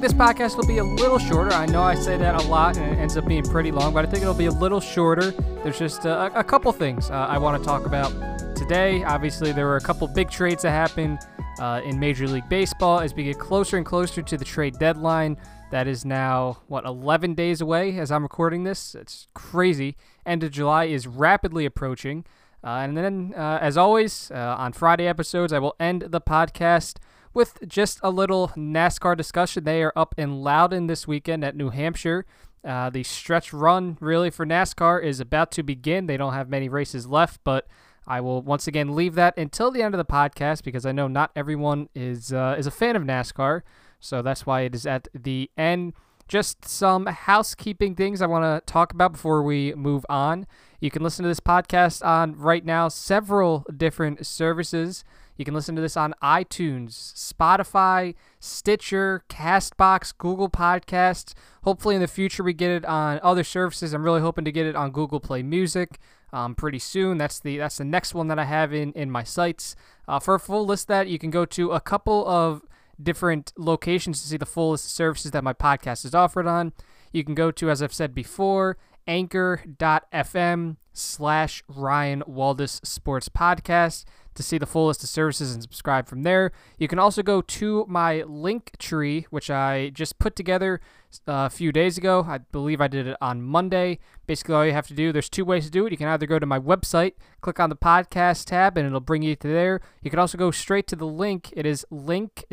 [0.00, 1.52] think this podcast will be a little shorter.
[1.52, 4.06] I know I say that a lot and it ends up being pretty long, but
[4.06, 5.32] I think it'll be a little shorter.
[5.62, 8.08] There's just a, a couple things uh, I want to talk about
[8.56, 9.04] today.
[9.04, 11.18] Obviously, there were a couple big trades that happened
[11.58, 15.36] uh, in Major League Baseball as we get closer and closer to the trade deadline.
[15.70, 18.94] That is now, what, 11 days away as I'm recording this?
[18.94, 19.96] It's crazy.
[20.24, 22.24] End of July is rapidly approaching.
[22.64, 26.96] Uh, and then, uh, as always, uh, on Friday episodes, I will end the podcast
[27.32, 29.64] with just a little NASCAR discussion.
[29.64, 32.26] They are up in Loudon this weekend at New Hampshire.
[32.64, 36.06] Uh, the stretch run, really, for NASCAR is about to begin.
[36.06, 37.66] They don't have many races left, but
[38.06, 41.08] I will once again leave that until the end of the podcast because I know
[41.08, 43.62] not everyone is uh, is a fan of NASCAR.
[44.00, 45.92] So that's why it is at the end.
[46.26, 50.46] Just some housekeeping things I want to talk about before we move on.
[50.80, 55.04] You can listen to this podcast on right now several different services.
[55.40, 61.32] You can listen to this on iTunes, Spotify, Stitcher, Castbox, Google Podcasts.
[61.64, 63.94] Hopefully, in the future, we get it on other services.
[63.94, 65.98] I'm really hoping to get it on Google Play Music
[66.30, 67.16] um, pretty soon.
[67.16, 69.76] That's the that's the next one that I have in in my sights.
[70.06, 72.60] Uh, for a full list that you can go to a couple of
[73.02, 76.74] different locations to see the full list of services that my podcast is offered on.
[77.12, 84.04] You can go to, as I've said before, anchor.fm slash Ryan Waldis Sports Podcast
[84.40, 86.50] to see the full list of services and subscribe from there.
[86.78, 90.80] You can also go to my link tree, which I just put together
[91.28, 92.24] uh, a few days ago.
[92.26, 93.98] I believe I did it on Monday.
[94.26, 95.92] Basically, all you have to do, there's two ways to do it.
[95.92, 99.22] You can either go to my website, click on the podcast tab, and it'll bring
[99.22, 99.80] you to there.
[100.02, 101.52] You can also go straight to the link.
[101.54, 102.44] It is linktr.ee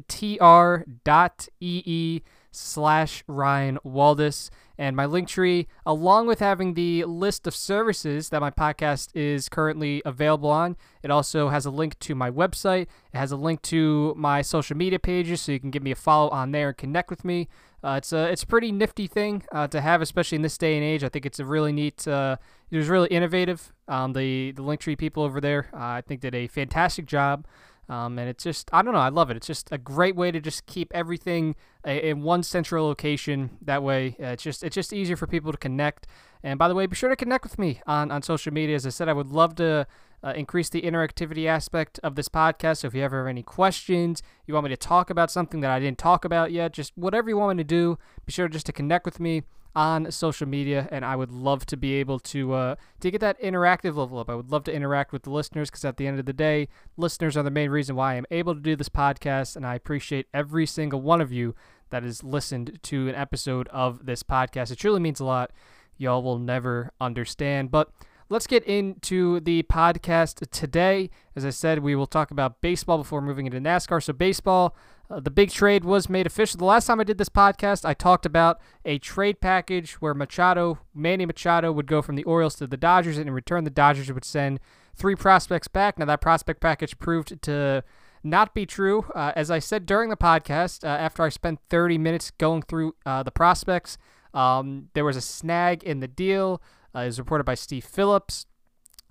[2.51, 4.49] slash Ryan Waldis.
[4.77, 9.49] And my link tree, along with having the list of services that my podcast is
[9.49, 12.83] currently available on, it also has a link to my website.
[13.13, 15.95] It has a link to my social media pages, so you can give me a
[15.95, 17.47] follow on there and connect with me.
[17.83, 20.75] Uh, it's a it's a pretty nifty thing uh, to have, especially in this day
[20.75, 21.03] and age.
[21.03, 22.07] I think it's a really neat.
[22.07, 22.37] Uh,
[22.71, 23.71] it was really innovative.
[23.87, 27.45] Um, the the Linktree people over there, uh, I think, did a fantastic job.
[27.89, 29.37] Um, and it's just, I don't know, I love it.
[29.37, 31.55] It's just a great way to just keep everything
[31.85, 33.57] in one central location.
[33.61, 36.05] That way, uh, it's just it's just easier for people to connect.
[36.43, 38.75] And by the way, be sure to connect with me on, on social media.
[38.75, 39.87] As I said, I would love to
[40.23, 42.77] uh, increase the interactivity aspect of this podcast.
[42.77, 45.71] So if you ever have any questions, you want me to talk about something that
[45.71, 48.65] I didn't talk about yet, just whatever you want me to do, be sure just
[48.67, 49.43] to connect with me
[49.77, 53.39] on social media, and I would love to be able to uh, to get that
[53.39, 54.27] interactive level up.
[54.27, 56.67] I would love to interact with the listeners because at the end of the day,
[56.97, 60.25] listeners are the main reason why I'm able to do this podcast, and I appreciate
[60.33, 61.53] every single one of you
[61.91, 64.71] that has listened to an episode of this podcast.
[64.71, 65.51] It truly means a lot.
[65.95, 67.91] Y'all will never understand, but
[68.29, 71.11] let's get into the podcast today.
[71.35, 74.01] As I said, we will talk about baseball before moving into NASCAR.
[74.01, 74.75] So, baseball,
[75.09, 76.57] uh, the big trade was made official.
[76.57, 80.79] The last time I did this podcast, I talked about a trade package where Machado,
[80.93, 84.11] Manny Machado, would go from the Orioles to the Dodgers, and in return, the Dodgers
[84.11, 84.59] would send
[84.95, 85.97] three prospects back.
[85.97, 87.83] Now, that prospect package proved to
[88.23, 89.05] not be true.
[89.15, 92.95] Uh, as I said during the podcast, uh, after I spent 30 minutes going through
[93.05, 93.97] uh, the prospects,
[94.33, 96.61] um, there was a snag in the deal
[96.97, 98.45] uh, is reported by Steve Phillips.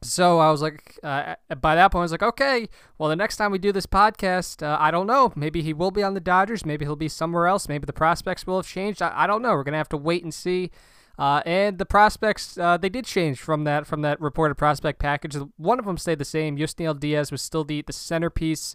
[0.02, 2.68] So I was like, uh, by that point, I was like, okay,
[2.98, 5.32] well, the next time we do this podcast, uh, I don't know.
[5.34, 6.66] Maybe he will be on the Dodgers.
[6.66, 7.68] Maybe he'll be somewhere else.
[7.68, 9.00] Maybe the prospects will have changed.
[9.00, 9.52] I, I don't know.
[9.52, 10.70] We're gonna have to wait and see.
[11.18, 15.36] Uh, and the prospects, uh, they did change from that from that reported prospect package.
[15.56, 16.58] One of them stayed the same.
[16.58, 18.74] Yusniel Diaz was still the the centerpiece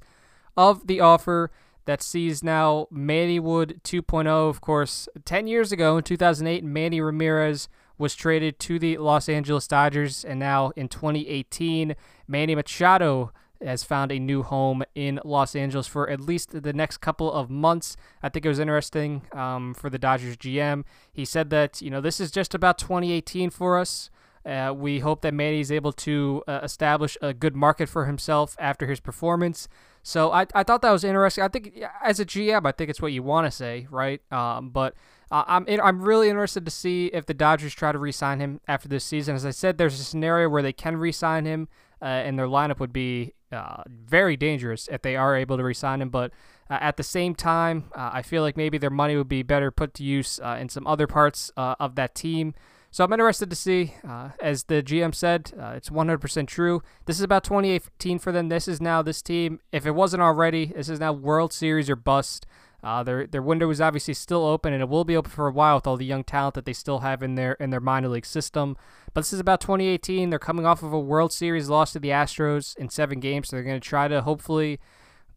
[0.57, 1.51] of the offer
[1.85, 4.27] that sees now Manny Wood 2.0.
[4.27, 7.67] Of course, 10 years ago in 2008, Manny Ramirez
[8.01, 11.95] was traded to the Los Angeles Dodgers, and now in 2018,
[12.27, 13.31] Manny Machado
[13.63, 17.51] has found a new home in Los Angeles for at least the next couple of
[17.51, 17.95] months.
[18.23, 20.83] I think it was interesting um, for the Dodgers GM.
[21.13, 24.09] He said that you know this is just about 2018 for us.
[24.43, 28.55] Uh, we hope that Manny is able to uh, establish a good market for himself
[28.59, 29.67] after his performance.
[30.03, 31.43] So I, I thought that was interesting.
[31.43, 34.21] I think as a GM, I think it's what you want to say, right?
[34.31, 34.95] Um, but
[35.31, 38.87] uh, I'm I'm really interested to see if the Dodgers try to re-sign him after
[38.87, 39.35] this season.
[39.35, 41.67] As I said, there's a scenario where they can re-sign him,
[42.01, 46.01] uh, and their lineup would be uh, very dangerous if they are able to re-sign
[46.01, 46.09] him.
[46.09, 46.31] But
[46.69, 49.71] uh, at the same time, uh, I feel like maybe their money would be better
[49.71, 52.53] put to use uh, in some other parts of that team.
[52.93, 53.93] So I'm interested to see.
[54.41, 56.83] as the GM said, it's 100% true.
[57.05, 58.49] This is about 2018 for them.
[58.49, 59.61] This is now this team.
[59.71, 62.45] If it wasn't already, this is now World Series or bust.
[62.83, 65.51] Uh, their their window is obviously still open, and it will be open for a
[65.51, 68.07] while with all the young talent that they still have in their in their minor
[68.07, 68.75] league system.
[69.13, 70.29] But this is about 2018.
[70.29, 73.55] They're coming off of a World Series loss to the Astros in seven games, so
[73.55, 74.79] they're going to try to hopefully.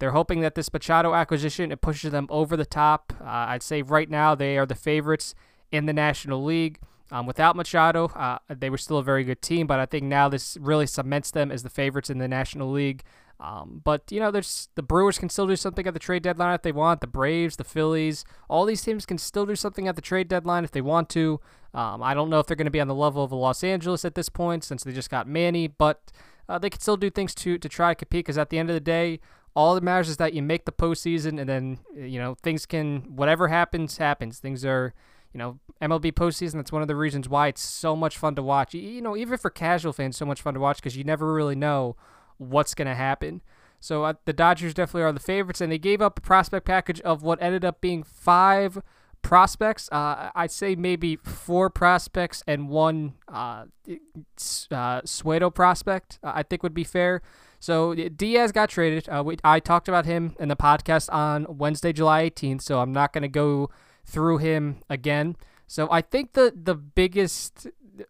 [0.00, 3.12] They're hoping that this Machado acquisition it pushes them over the top.
[3.21, 5.35] Uh, I'd say right now they are the favorites
[5.71, 6.81] in the National League.
[7.14, 10.28] Um, without Machado, uh, they were still a very good team, but I think now
[10.28, 13.05] this really cements them as the favorites in the National League.
[13.38, 16.55] Um, but you know, there's the Brewers can still do something at the trade deadline
[16.55, 17.00] if they want.
[17.00, 20.64] The Braves, the Phillies, all these teams can still do something at the trade deadline
[20.64, 21.40] if they want to.
[21.72, 23.62] Um, I don't know if they're going to be on the level of the Los
[23.62, 26.11] Angeles at this point since they just got Manny, but
[26.49, 28.25] uh, they can still do things to to try to compete.
[28.25, 29.20] Because at the end of the day,
[29.55, 33.02] all that matters is that you make the postseason, and then you know things can
[33.14, 34.40] whatever happens happens.
[34.40, 34.94] Things are
[35.35, 36.55] you know, MLB postseason.
[36.55, 38.73] That's one of the reasons why it's so much fun to watch.
[38.73, 41.57] You know, even for casual fans, so much fun to watch because you never really
[41.57, 41.97] know
[42.39, 43.43] what's going to happen.
[43.81, 47.01] So uh, the Dodgers definitely are the favorites, and they gave up a prospect package
[47.03, 48.81] of what ended up being five
[49.21, 49.89] prospects.
[49.91, 56.21] Uh, I'd say maybe four prospects and one uh, uh, Suedo prospect.
[56.23, 57.23] Uh, I think would be fair.
[57.59, 59.09] So Diaz got traded.
[59.09, 62.63] Uh, we, I talked about him in the podcast on Wednesday, July 18th.
[62.63, 63.71] So I'm not going to go
[64.05, 65.37] through him again.
[65.67, 67.67] So I think the the biggest,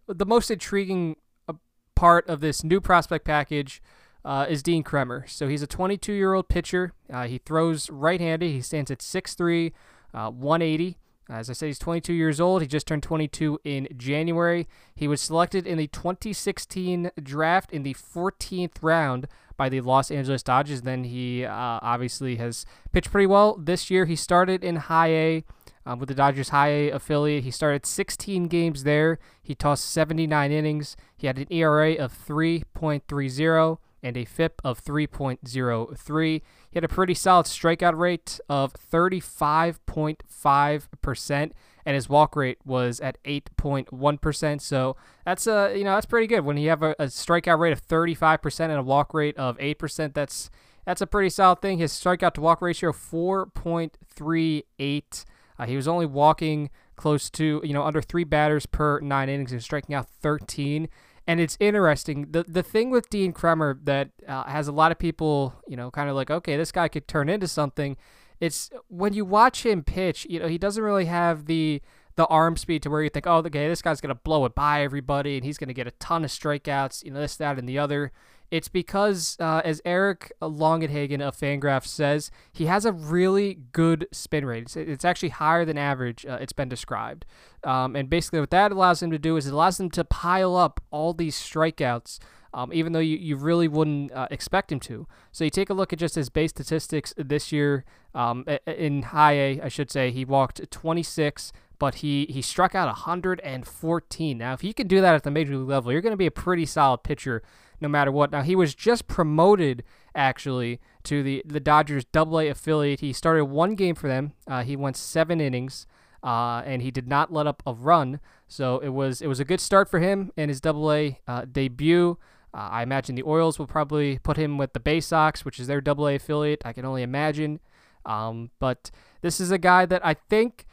[0.07, 1.17] the most intriguing
[1.49, 1.55] uh,
[1.95, 3.83] part of this new prospect package
[4.25, 5.25] uh, is Dean Kremer.
[5.29, 6.93] So he's a 22 year old pitcher.
[7.13, 8.51] Uh, he throws right handed.
[8.51, 9.73] He stands at 6'3,
[10.13, 10.99] uh, 180.
[11.29, 12.61] As I said, he's 22 years old.
[12.61, 14.69] He just turned 22 in January.
[14.95, 20.43] He was selected in the 2016 draft in the 14th round by the Los Angeles
[20.43, 20.83] Dodgers.
[20.83, 24.05] Then he uh, obviously has pitched pretty well this year.
[24.05, 25.45] He started in high A
[25.87, 27.45] um, with the Dodgers High A affiliate.
[27.45, 29.19] He started 16 games there.
[29.43, 30.97] He tossed 79 innings.
[31.17, 36.35] He had an ERA of 3.30 and a FIP of 3.03.
[36.35, 36.43] He
[36.75, 41.53] had a pretty solid strikeout rate of 35.5%,
[41.87, 44.61] and his walk rate was at 8.1%.
[44.61, 47.59] So that's a uh, you know that's pretty good when you have a, a strikeout
[47.59, 50.15] rate of 35% and a walk rate of 8%.
[50.15, 50.51] That's
[50.85, 51.79] that's a pretty solid thing.
[51.79, 55.25] His strikeout to walk ratio 4.38.
[55.57, 59.53] Uh, he was only walking close to, you know, under three batters per nine innings
[59.53, 60.89] and striking out 13.
[61.27, 62.33] And it's interesting.
[62.33, 65.91] The the thing with Dean Kremer that uh, has a lot of people, you know,
[65.91, 67.97] kind of like, okay, this guy could turn into something.
[68.41, 71.83] It's when you watch him pitch, you know, he doesn't really have the
[72.17, 74.83] the arm speed to where you think, oh, okay, this guy's gonna blow it by
[74.83, 77.79] everybody, and he's gonna get a ton of strikeouts, you know, this, that, and the
[77.79, 78.13] other.
[78.51, 84.45] It's because, uh, as Eric Longenhagen of Fangraphs says, he has a really good spin
[84.45, 84.65] rate.
[84.65, 87.25] It's, it's actually higher than average, uh, it's been described.
[87.65, 90.55] Um, and basically, what that allows him to do is it allows him to pile
[90.55, 92.21] up all these strikeouts.
[92.55, 95.09] Um, even though you, you really wouldn't uh, expect him to.
[95.33, 97.85] So you take a look at just his base statistics this year
[98.15, 102.87] um, in high A, I should say, he walked 26, but he, he struck out
[102.87, 104.39] 114.
[104.39, 106.27] Now, if he can do that at the major league level, you're going to be
[106.27, 107.43] a pretty solid pitcher
[107.81, 108.33] no matter what.
[108.33, 109.85] Now he was just promoted
[110.15, 113.01] actually to the the Dodgers Double A affiliate.
[113.01, 114.33] He started one game for them.
[114.47, 115.87] Uh, he went seven innings,
[116.23, 118.21] uh, and he did not let up a run.
[118.49, 121.45] So it was it was a good start for him in his Double A uh,
[121.51, 122.19] debut.
[122.55, 125.81] Uh, I imagine the Orioles will probably put him with the Baysox, which is their
[125.81, 126.63] Double A affiliate.
[126.65, 127.59] I can only imagine.
[128.07, 128.91] Um, but
[129.23, 130.67] this is a guy that I think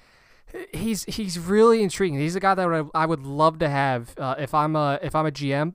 [0.74, 2.20] he's he's really intriguing.
[2.20, 5.26] He's a guy that I would love to have uh, if I'm a if I'm
[5.26, 5.74] a GM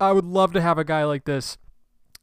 [0.00, 1.58] I would love to have a guy like this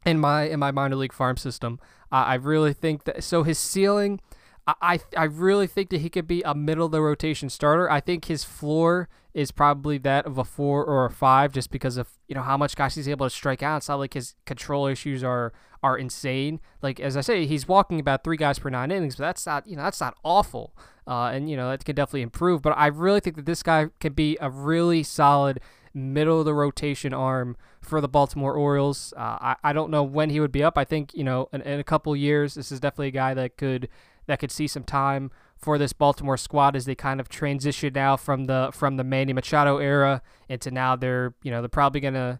[0.05, 1.79] in my in my minor league farm system.
[2.11, 4.19] Uh, I really think that so his ceiling.
[4.67, 7.89] I, I really think that he could be a middle of the rotation starter.
[7.89, 11.97] I think his floor is probably that of a four or a five, just because
[11.97, 13.77] of you know how much guys he's able to strike out.
[13.77, 15.53] It's not like his control issues are
[15.83, 16.61] are insane.
[16.81, 19.67] Like as I say, he's walking about three guys per nine innings, but that's not
[19.67, 20.75] you know that's not awful.
[21.05, 22.61] Uh, and you know that could definitely improve.
[22.61, 25.59] But I really think that this guy can be a really solid
[25.93, 29.13] middle of the rotation arm for the Baltimore Orioles.
[29.15, 30.77] Uh, I, I don't know when he would be up.
[30.77, 33.57] I think you know in, in a couple years, this is definitely a guy that
[33.57, 33.89] could
[34.27, 38.17] that could see some time for this Baltimore squad as they kind of transition now
[38.17, 42.39] from the from the Manny Machado era into now they're you know they're probably gonna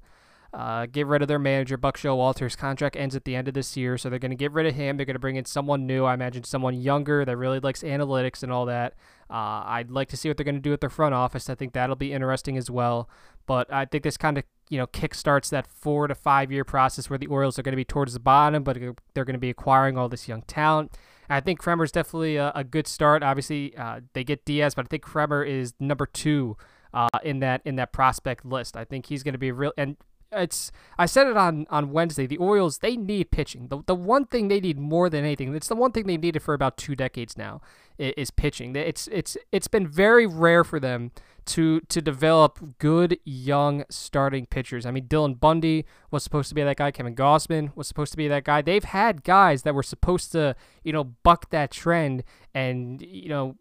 [0.54, 3.76] uh, get rid of their manager Buck Showalter's contract ends at the end of this
[3.76, 4.98] year, so they're gonna get rid of him.
[4.98, 6.06] They're gonna bring in someone new.
[6.06, 8.94] I imagine someone younger that really likes analytics and all that.
[9.30, 11.50] Uh, I'd like to see what they're to do with their front office.
[11.50, 13.10] I think that'll be interesting as well.
[13.48, 17.10] But I think this kind of you know kickstarts that four to five year process
[17.10, 18.78] where the Orioles are going to be towards the bottom, but
[19.14, 20.98] they're to be acquiring all this young talent.
[21.30, 23.24] I think Kremer's definitely a, a good start.
[23.24, 26.58] Obviously, uh, they get Diaz, but I think Kremer is number two
[26.94, 28.78] uh, in that in that prospect list.
[28.78, 29.98] I think he's going to be real and
[30.36, 32.28] it's I said it on on Wednesday.
[32.28, 33.68] The Orioles they need pitching.
[33.68, 35.54] The the one thing they need more than anything.
[35.56, 37.62] It's the one thing they've needed for about two decades now
[37.98, 38.76] is pitching.
[38.76, 41.12] It's it's it's been very rare for them
[41.46, 44.86] to to develop good young starting pitchers.
[44.86, 46.92] I mean, Dylan Bundy was supposed to be that guy.
[46.92, 48.62] Kevin Gausman was supposed to be that guy.
[48.62, 52.24] They've had guys that were supposed to you know buck that trend
[52.54, 53.56] and you know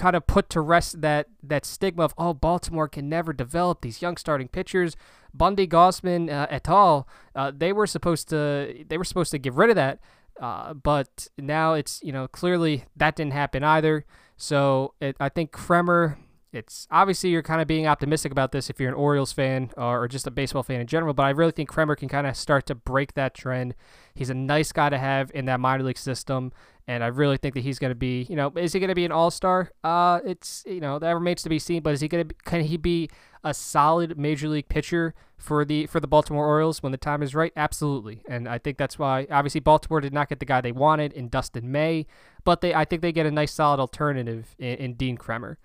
[0.00, 4.00] kind of put to rest that that stigma of oh Baltimore can never develop these
[4.00, 4.96] young starting pitchers.
[5.34, 7.06] Bundy, Gausman, uh, et al.
[7.36, 10.00] Uh, they were supposed to they were supposed to get rid of that.
[10.40, 14.06] Uh, but now it's you know clearly that didn't happen either.
[14.38, 16.18] So it, I think Kremer.
[16.52, 20.02] It's obviously you're kind of being optimistic about this if you're an Orioles fan or,
[20.02, 21.14] or just a baseball fan in general.
[21.14, 23.76] But I really think Kremer can kind of start to break that trend.
[24.14, 26.52] He's a nice guy to have in that minor league system,
[26.88, 28.26] and I really think that he's going to be.
[28.28, 29.70] You know, is he going to be an All Star?
[29.84, 31.82] Uh, it's you know that remains to be seen.
[31.82, 33.08] But is he going to can he be
[33.44, 37.32] a solid major league pitcher for the for the Baltimore Orioles when the time is
[37.32, 37.52] right?
[37.56, 38.22] Absolutely.
[38.28, 41.28] And I think that's why obviously Baltimore did not get the guy they wanted in
[41.28, 42.06] Dustin May,
[42.42, 45.58] but they I think they get a nice solid alternative in, in Dean Kremer.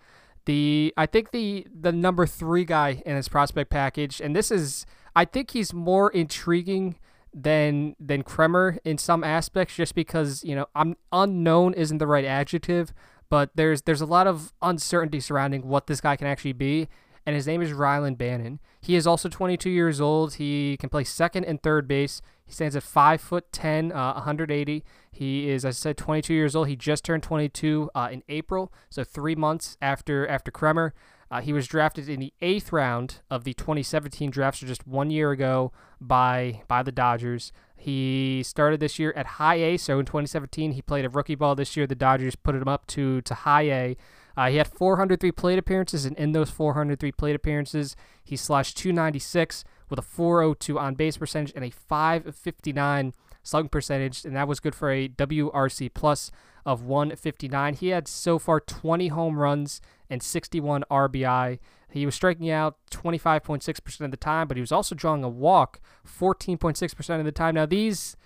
[0.46, 4.86] The I think the the number three guy in his prospect package, and this is
[5.16, 6.98] I think he's more intriguing
[7.34, 12.26] than than Kremer in some aspects, just because you know I'm unknown isn't the right
[12.26, 12.94] adjective,
[13.30, 16.88] but there's there's a lot of uncertainty surrounding what this guy can actually be,
[17.26, 18.60] and his name is Rylan Bannon.
[18.80, 20.36] He is also 22 years old.
[20.36, 22.22] He can play second and third base.
[22.46, 24.84] He stands at five foot 10, uh, 180.
[25.12, 26.68] He is, as I said, 22 years old.
[26.68, 30.94] He just turned 22 uh, in April, so three months after after Kremer.
[31.32, 35.10] Uh, he was drafted in the eighth round of the 2017 draft, so just one
[35.10, 37.52] year ago by by the Dodgers.
[37.76, 41.56] He started this year at High A, so in 2017 he played a rookie ball.
[41.56, 43.98] This year the Dodgers put him up to to High A.
[44.38, 49.64] Uh, he had 403 plate appearances, and in those 403 plate appearances, he slashed 296
[49.90, 53.14] with a 402 on base percentage and a 559
[53.44, 56.32] slugging percentage, and that was good for a WRC plus
[56.66, 57.76] of 159.
[57.76, 61.60] He had so far 20 home runs and 61 RBI.
[61.92, 65.80] He was striking out 25.6% of the time, but he was also drawing a walk
[66.06, 67.56] 14.6% of the time.
[67.56, 68.18] Now, these,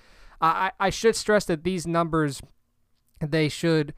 [0.41, 2.41] I, I should stress that these numbers,
[3.19, 3.93] they should,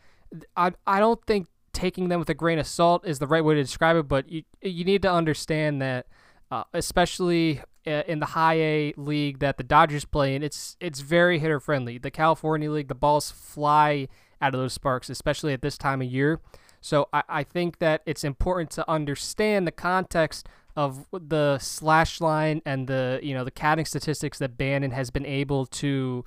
[0.58, 3.56] I, I don't think taking them with a grain of salt is the right way
[3.56, 6.08] to describe it, but you, you need to understand that,
[6.52, 11.00] uh, especially uh, in the high A league that the Dodgers play in, it's it's
[11.00, 11.98] very hitter friendly.
[11.98, 14.08] The California League, the balls fly
[14.42, 16.42] out of those sparks, especially at this time of year.
[16.82, 22.62] So I, I think that it's important to understand the context of the slash line
[22.66, 26.26] and the you know the counting statistics that Bannon has been able to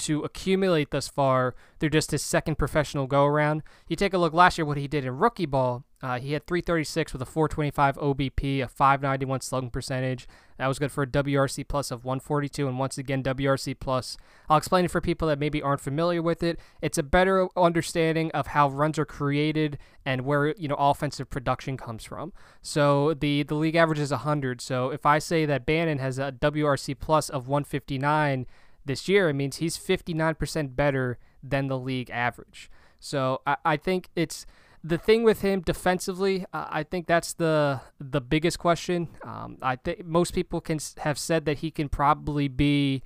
[0.00, 3.62] to accumulate thus far through just his second professional go around.
[3.88, 5.84] You take a look last year what he did in rookie ball.
[6.02, 10.26] Uh, he had 336 with a 425 OBP, a 591 slugging percentage.
[10.56, 14.16] That was good for a WRC plus of 142, and once again WRC plus.
[14.48, 16.58] I'll explain it for people that maybe aren't familiar with it.
[16.80, 21.76] It's a better understanding of how runs are created and where you know offensive production
[21.76, 22.32] comes from.
[22.62, 24.62] So the the league average is 100.
[24.62, 28.46] So if I say that Bannon has a WRC plus of 159
[28.84, 32.70] this year, it means he's 59% better than the league average.
[32.98, 34.46] So I, I think it's
[34.82, 36.46] the thing with him defensively.
[36.52, 39.08] Uh, I think that's the the biggest question.
[39.22, 43.02] Um, I think most people can have said that he can probably be.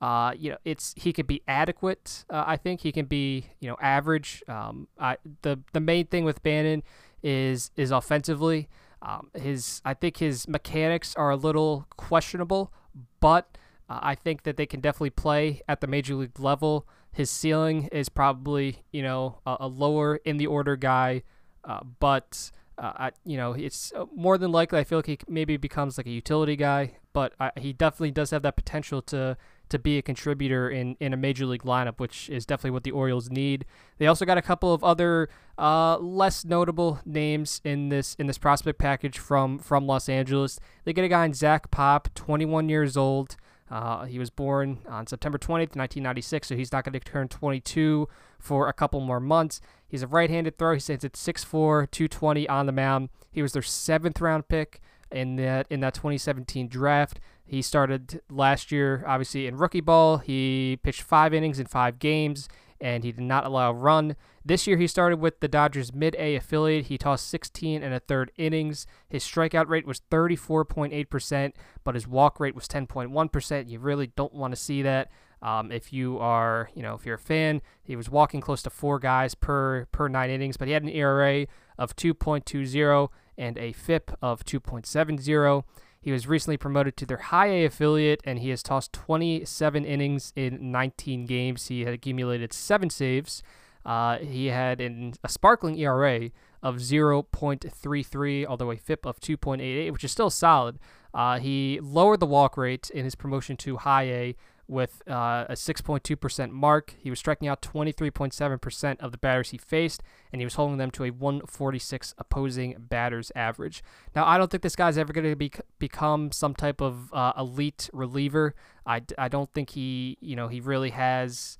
[0.00, 2.24] Uh, you know, it's he can be adequate.
[2.30, 4.44] Uh, I think he can be, you know, average.
[4.46, 6.84] Um, I, the the main thing with Bannon
[7.22, 8.68] is is offensively.
[9.02, 12.72] Um, his I think his mechanics are a little questionable,
[13.20, 13.58] but
[13.88, 16.86] uh, I think that they can definitely play at the major league level.
[17.12, 21.22] His ceiling is probably you know a, a lower in the order guy,
[21.64, 25.18] uh, but uh, I, you know it's uh, more than likely I feel like he
[25.28, 29.36] maybe becomes like a utility guy, but I, he definitely does have that potential to
[29.68, 32.90] to be a contributor in, in a major league lineup, which is definitely what the
[32.90, 33.66] Orioles need.
[33.98, 35.28] They also got a couple of other
[35.58, 40.58] uh, less notable names in this in this prospect package from from Los Angeles.
[40.84, 43.36] They get a guy in Zach Pop, 21 years old.
[43.70, 48.08] Uh, he was born on September 20th, 1996, so he's not going to turn 22
[48.38, 49.60] for a couple more months.
[49.86, 50.74] He's a right handed thrower.
[50.74, 53.10] He stands at 6'4, 220 on the mound.
[53.30, 57.20] He was their seventh round pick in that in that 2017 draft.
[57.44, 60.18] He started last year, obviously in rookie ball.
[60.18, 62.48] He pitched five innings in five games
[62.80, 64.16] and he did not allow a run.
[64.48, 66.86] This year, he started with the Dodgers mid A affiliate.
[66.86, 68.86] He tossed 16 and a third innings.
[69.06, 71.52] His strikeout rate was 34.8%,
[71.84, 73.68] but his walk rate was 10.1%.
[73.68, 75.10] You really don't want to see that.
[75.42, 78.70] Um, if you are, you know, if you're a fan, he was walking close to
[78.70, 83.72] four guys per per nine innings, but he had an ERA of 2.20 and a
[83.72, 85.62] FIP of 2.70.
[86.00, 90.32] He was recently promoted to their high A affiliate, and he has tossed 27 innings
[90.34, 91.66] in 19 games.
[91.66, 93.42] He had accumulated seven saves.
[93.84, 96.30] Uh, he had a sparkling ERA
[96.62, 100.78] of 0.33, although a FIP of 2.88, which is still solid.
[101.14, 104.36] Uh, he lowered the walk rate in his promotion to high A
[104.68, 106.94] with uh, a 6.2% mark.
[106.98, 110.90] He was striking out 23.7% of the batters he faced, and he was holding them
[110.92, 113.82] to a 146 opposing batters average.
[114.14, 117.32] Now, I don't think this guy's ever going to be, become some type of uh,
[117.38, 118.54] elite reliever.
[118.84, 121.56] I, I don't think he, you know, he really has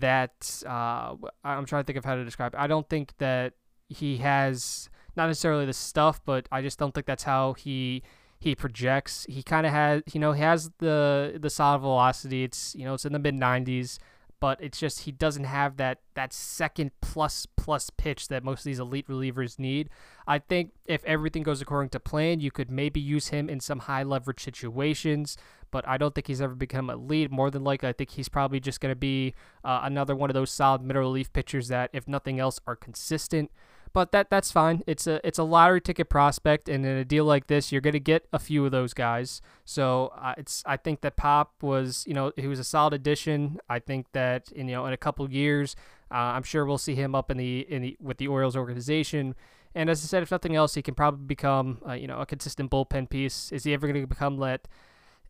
[0.00, 0.62] that.
[0.66, 2.54] Uh, I'm trying to think of how to describe.
[2.56, 3.54] I don't think that
[3.88, 8.02] he has not necessarily the stuff, but I just don't think that's how he
[8.38, 9.26] he projects.
[9.28, 12.44] He kind of has, you know, he has the the solid velocity.
[12.44, 13.98] It's you know it's in the mid 90s,
[14.42, 18.64] but it's just he doesn't have that that second plus plus pitch that most of
[18.64, 19.88] these elite relievers need.
[20.26, 23.78] I think if everything goes according to plan, you could maybe use him in some
[23.78, 25.36] high leverage situations.
[25.70, 27.30] But I don't think he's ever become a lead.
[27.30, 29.32] More than likely, I think he's probably just going to be
[29.62, 33.48] uh, another one of those solid middle relief pitchers that, if nothing else, are consistent
[33.92, 34.82] but that that's fine.
[34.86, 38.00] It's a it's a lottery ticket prospect, and in a deal like this, you're to
[38.00, 39.42] get a few of those guys.
[39.64, 43.58] So uh, it's I think that Pop was you know he was a solid addition.
[43.68, 45.76] I think that in you know in a couple years,
[46.10, 49.34] uh, I'm sure we'll see him up in the in the with the Orioles organization.
[49.74, 52.26] And as I said, if nothing else, he can probably become uh, you know a
[52.26, 53.52] consistent bullpen piece.
[53.52, 54.68] Is he ever to become that?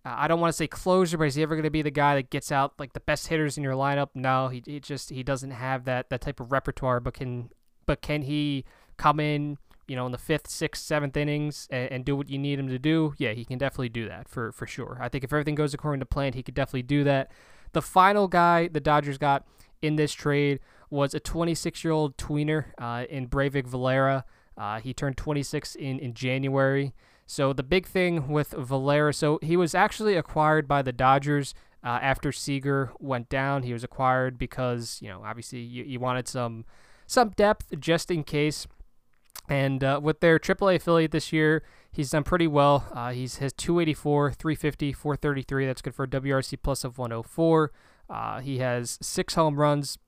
[0.04, 1.90] Uh, I don't want to say closer, but is he ever going to be the
[1.90, 4.11] guy that gets out like the best hitters in your lineup?
[4.14, 7.50] No, he, he just he doesn't have that that type of repertoire, but can
[7.87, 8.65] but can he
[8.97, 12.39] come in, you know, in the fifth, sixth, seventh innings and, and, do what you
[12.39, 13.15] need him to do?
[13.19, 14.99] Yeah, he can definitely do that for for sure.
[15.01, 17.31] I think if everything goes according to plan, he could definitely do that.
[17.73, 19.47] The final guy the Dodgers got
[19.81, 20.61] in this trade
[20.91, 24.25] was a 26 year old tweener uh, in Breyvic Valera.
[24.57, 26.95] Uh, he turned 26 in, in January.
[27.27, 31.99] So the big thing with Valera, so he was actually acquired by the Dodgers uh,
[32.03, 33.62] after Seager went down.
[33.62, 36.64] He was acquired because, you know, obviously you, you wanted some
[37.12, 38.66] some depth just in case.
[39.48, 42.87] And uh, with their AAA affiliate this year, he's done pretty well.
[42.92, 45.66] Uh, he's has 284, 350, 433.
[45.66, 47.70] That's good for a WRC plus of 104.
[48.09, 49.98] Uh, he has six home runs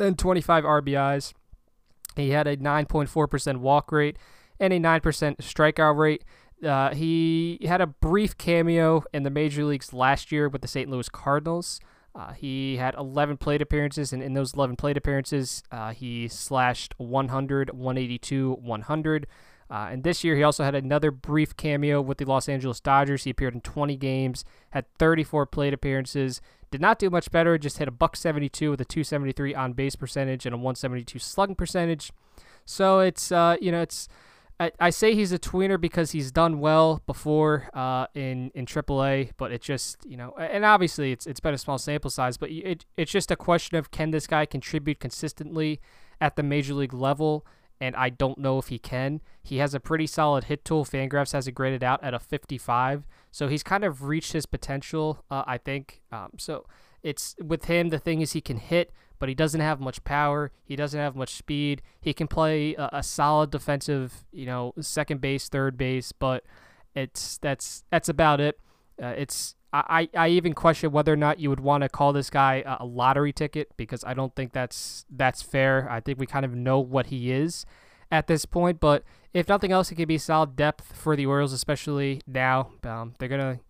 [0.00, 1.32] and 25 RBIs.
[2.16, 4.16] He had a 9.4% walk rate
[4.58, 5.00] and a 9%
[5.36, 6.24] strikeout rate.
[6.64, 10.90] Uh, he had a brief cameo in the major leagues last year with the St.
[10.90, 11.78] Louis Cardinals.
[12.16, 16.94] Uh, he had 11 plate appearances, and in those 11 plate appearances, uh, he slashed
[16.98, 19.26] 100, 182, 100.
[19.68, 23.24] Uh, and this year, he also had another brief cameo with the Los Angeles Dodgers.
[23.24, 27.78] He appeared in 20 games, had 34 plate appearances, did not do much better, just
[27.78, 32.12] hit a buck 72 with a 273 on base percentage and a 172 slugging percentage.
[32.64, 34.08] So it's uh, you know it's
[34.58, 39.32] I, I say he's a tweener because he's done well before uh, in in AAA,
[39.36, 42.50] but it just you know, and obviously it's it's been a small sample size, but
[42.50, 45.80] it it's just a question of can this guy contribute consistently
[46.20, 47.46] at the major league level,
[47.80, 49.20] and I don't know if he can.
[49.42, 50.84] He has a pretty solid hit tool.
[50.86, 55.22] Fangraphs has it graded out at a 55, so he's kind of reached his potential,
[55.30, 56.00] uh, I think.
[56.10, 56.64] Um, so
[57.06, 57.88] it's with him.
[57.90, 60.52] The thing is he can hit but he doesn't have much power.
[60.64, 61.82] He doesn't have much speed.
[62.00, 66.44] He can play a, a solid defensive, you know, second base, third base, but
[66.94, 68.58] it's that's that's about it.
[69.02, 72.30] Uh, it's I, I even question whether or not you would want to call this
[72.30, 75.88] guy a, lottery ticket because I don't think that's that's fair.
[75.90, 77.66] I think we kind of know what he is
[78.10, 79.02] at this point, but
[79.34, 82.70] if nothing else, it could be solid depth for the Orioles, especially now.
[82.84, 83.60] Um, they're gonna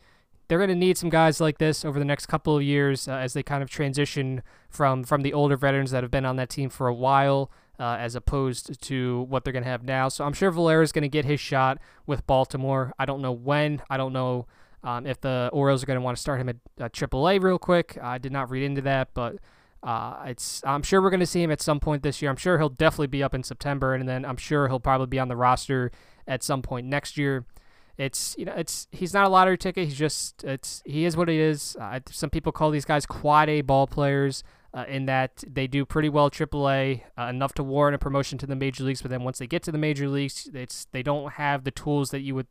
[0.48, 3.12] they're going to need some guys like this over the next couple of years uh,
[3.12, 6.50] as they kind of transition from from the older veterans that have been on that
[6.50, 10.08] team for a while uh, as opposed to what they're going to have now.
[10.08, 12.92] So I'm sure Valera is going to get his shot with Baltimore.
[12.98, 13.82] I don't know when.
[13.90, 14.46] I don't know
[14.82, 17.58] um, if the Orioles are going to want to start him at uh, AAA real
[17.58, 17.98] quick.
[18.00, 19.36] I did not read into that, but
[19.82, 22.30] uh, it's I'm sure we're going to see him at some point this year.
[22.30, 25.18] I'm sure he'll definitely be up in September, and then I'm sure he'll probably be
[25.18, 25.90] on the roster
[26.26, 27.44] at some point next year
[27.98, 29.84] it's you know it's he's not a lottery ticket.
[29.84, 31.76] He's just it's he is what he is.
[31.80, 34.42] Uh, some people call these guys quad A ball players.
[34.74, 38.46] Uh, in that they do pretty well AAA, uh, enough to warrant a promotion to
[38.46, 39.00] the major leagues.
[39.00, 42.10] But then once they get to the major leagues, it's they don't have the tools
[42.10, 42.48] that you would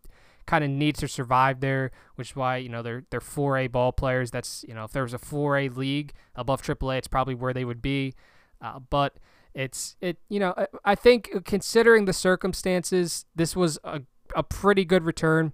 [0.48, 3.92] kind of need to survive there, which is why you know they're they're 4A ball
[3.92, 4.32] players.
[4.32, 7.66] That's you know if there was a 4A league above AAA, it's probably where they
[7.66, 8.16] would be.
[8.60, 9.18] Uh, but
[9.54, 14.02] it's it you know I, I think considering the circumstances, this was a
[14.36, 15.54] a pretty good return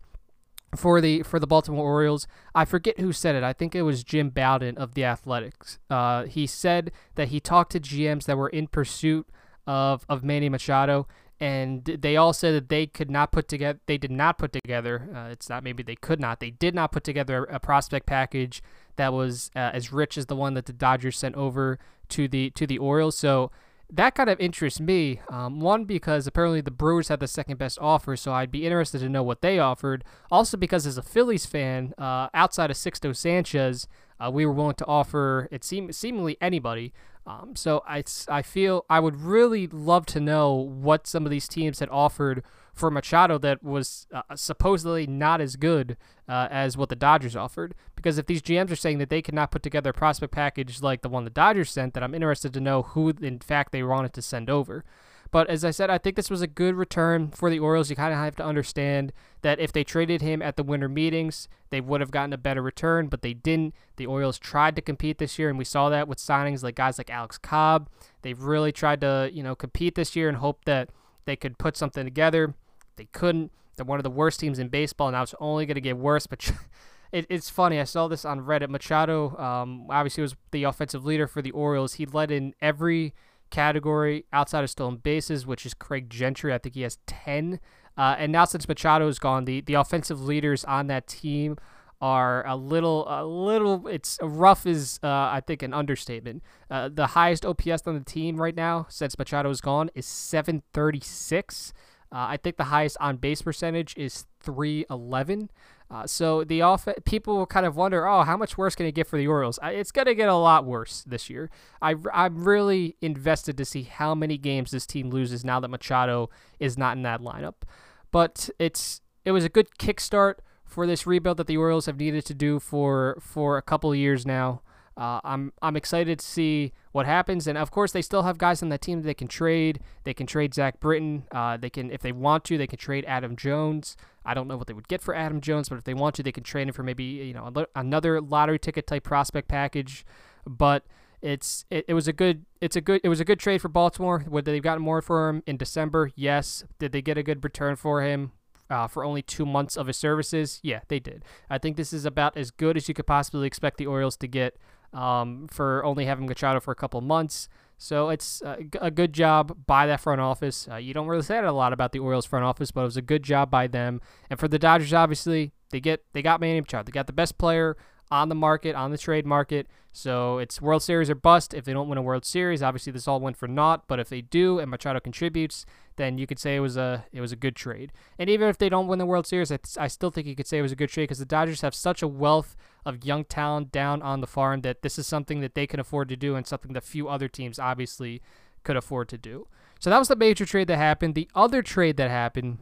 [0.75, 2.27] for the for the Baltimore Orioles.
[2.55, 3.43] I forget who said it.
[3.43, 5.79] I think it was Jim Bowden of the Athletics.
[5.89, 9.27] Uh, he said that he talked to GMs that were in pursuit
[9.67, 11.07] of of Manny Machado,
[11.39, 13.79] and they all said that they could not put together.
[13.85, 15.09] They did not put together.
[15.13, 16.39] Uh, it's not maybe they could not.
[16.39, 18.63] They did not put together a prospect package
[18.95, 21.79] that was uh, as rich as the one that the Dodgers sent over
[22.09, 23.17] to the to the Orioles.
[23.17, 23.51] So
[23.91, 25.21] that kind of interests me.
[25.29, 28.99] Um, one because apparently the Brewers had the second best offer, so I'd be interested
[28.99, 30.03] to know what they offered.
[30.31, 33.87] Also because as a Phillies fan, uh, outside of Sixto Sanchez,
[34.19, 36.93] uh, we were willing to offer it seem seemingly anybody.
[37.25, 41.47] Um, so I, I feel I would really love to know what some of these
[41.47, 46.89] teams had offered for Machado that was uh, supposedly not as good uh, as what
[46.89, 47.75] the Dodgers offered.
[48.01, 51.03] Because if these GMs are saying that they cannot put together a prospect package like
[51.03, 54.13] the one the Dodgers sent, then I'm interested to know who, in fact, they wanted
[54.13, 54.83] to send over.
[55.29, 57.89] But as I said, I think this was a good return for the Orioles.
[57.89, 61.47] You kind of have to understand that if they traded him at the winter meetings,
[61.69, 63.73] they would have gotten a better return, but they didn't.
[63.95, 66.97] The Orioles tried to compete this year, and we saw that with signings like guys
[66.97, 67.87] like Alex Cobb.
[68.23, 70.89] They've really tried to, you know, compete this year and hope that
[71.23, 72.55] they could put something together.
[72.97, 73.51] They couldn't.
[73.77, 75.97] They're one of the worst teams in baseball, and now it's only going to get
[75.97, 76.27] worse.
[76.27, 76.51] But
[77.11, 77.79] it, it's funny.
[77.79, 78.69] I saw this on Reddit.
[78.69, 81.93] Machado, um, obviously, was the offensive leader for the Orioles.
[81.93, 83.13] He led in every
[83.49, 86.53] category outside of stolen bases, which is Craig Gentry.
[86.53, 87.59] I think he has 10.
[87.97, 91.57] Uh, and now since Machado is gone, the, the offensive leaders on that team
[91.99, 96.41] are a little, a little, it's rough is, uh, I think, an understatement.
[96.69, 101.73] Uh, the highest OPS on the team right now since Machado is gone is 736.
[102.13, 105.51] Uh, I think the highest on base percentage is 311.
[105.91, 108.93] Uh, so the off people will kind of wonder, oh, how much worse can it
[108.93, 109.59] get for the Orioles?
[109.61, 111.49] It's going to get a lot worse this year.
[111.81, 116.29] I, I'm really invested to see how many games this team loses now that Machado
[116.59, 117.63] is not in that lineup.
[118.11, 122.25] But it's it was a good kickstart for this rebuild that the Orioles have needed
[122.25, 124.61] to do for for a couple years now.
[124.97, 128.61] Uh, I'm I'm excited to see what happens, and of course they still have guys
[128.61, 129.79] on that team that they can trade.
[130.03, 131.23] They can trade Zach Britton.
[131.31, 133.95] Uh, they can, if they want to, they can trade Adam Jones.
[134.25, 136.23] I don't know what they would get for Adam Jones, but if they want to,
[136.23, 140.05] they can trade him for maybe you know another lottery ticket type prospect package.
[140.45, 140.85] But
[141.21, 143.69] it's it, it was a good it's a good it was a good trade for
[143.69, 144.25] Baltimore.
[144.27, 146.11] Would they've gotten more for him in December?
[146.15, 146.63] Yes.
[146.79, 148.31] Did they get a good return for him?
[148.69, 150.61] Uh, for only two months of his services?
[150.63, 151.25] Yeah, they did.
[151.49, 154.27] I think this is about as good as you could possibly expect the Orioles to
[154.27, 154.55] get
[154.93, 157.47] um, for only having Machado for a couple months.
[157.77, 160.67] So it's a good job by that front office.
[160.71, 162.85] Uh, you don't really say that a lot about the Orioles front office, but it
[162.85, 164.01] was a good job by them.
[164.29, 166.83] And for the Dodgers, obviously, they get they got Manny Machado.
[166.83, 167.75] They got the best player
[168.11, 169.67] on the market, on the trade market.
[169.93, 171.53] So it's World Series or bust.
[171.53, 173.87] If they don't win a World Series, obviously this all went for naught.
[173.87, 175.65] But if they do and Machado contributes,
[175.97, 177.91] then you could say it was a it was a good trade.
[178.17, 180.47] And even if they don't win the World Series, I, I still think you could
[180.47, 183.25] say it was a good trade because the Dodgers have such a wealth of young
[183.25, 186.35] talent down on the farm that this is something that they can afford to do
[186.35, 188.21] and something that few other teams obviously
[188.63, 189.47] could afford to do.
[189.79, 191.15] So that was the major trade that happened.
[191.15, 192.59] The other trade that happened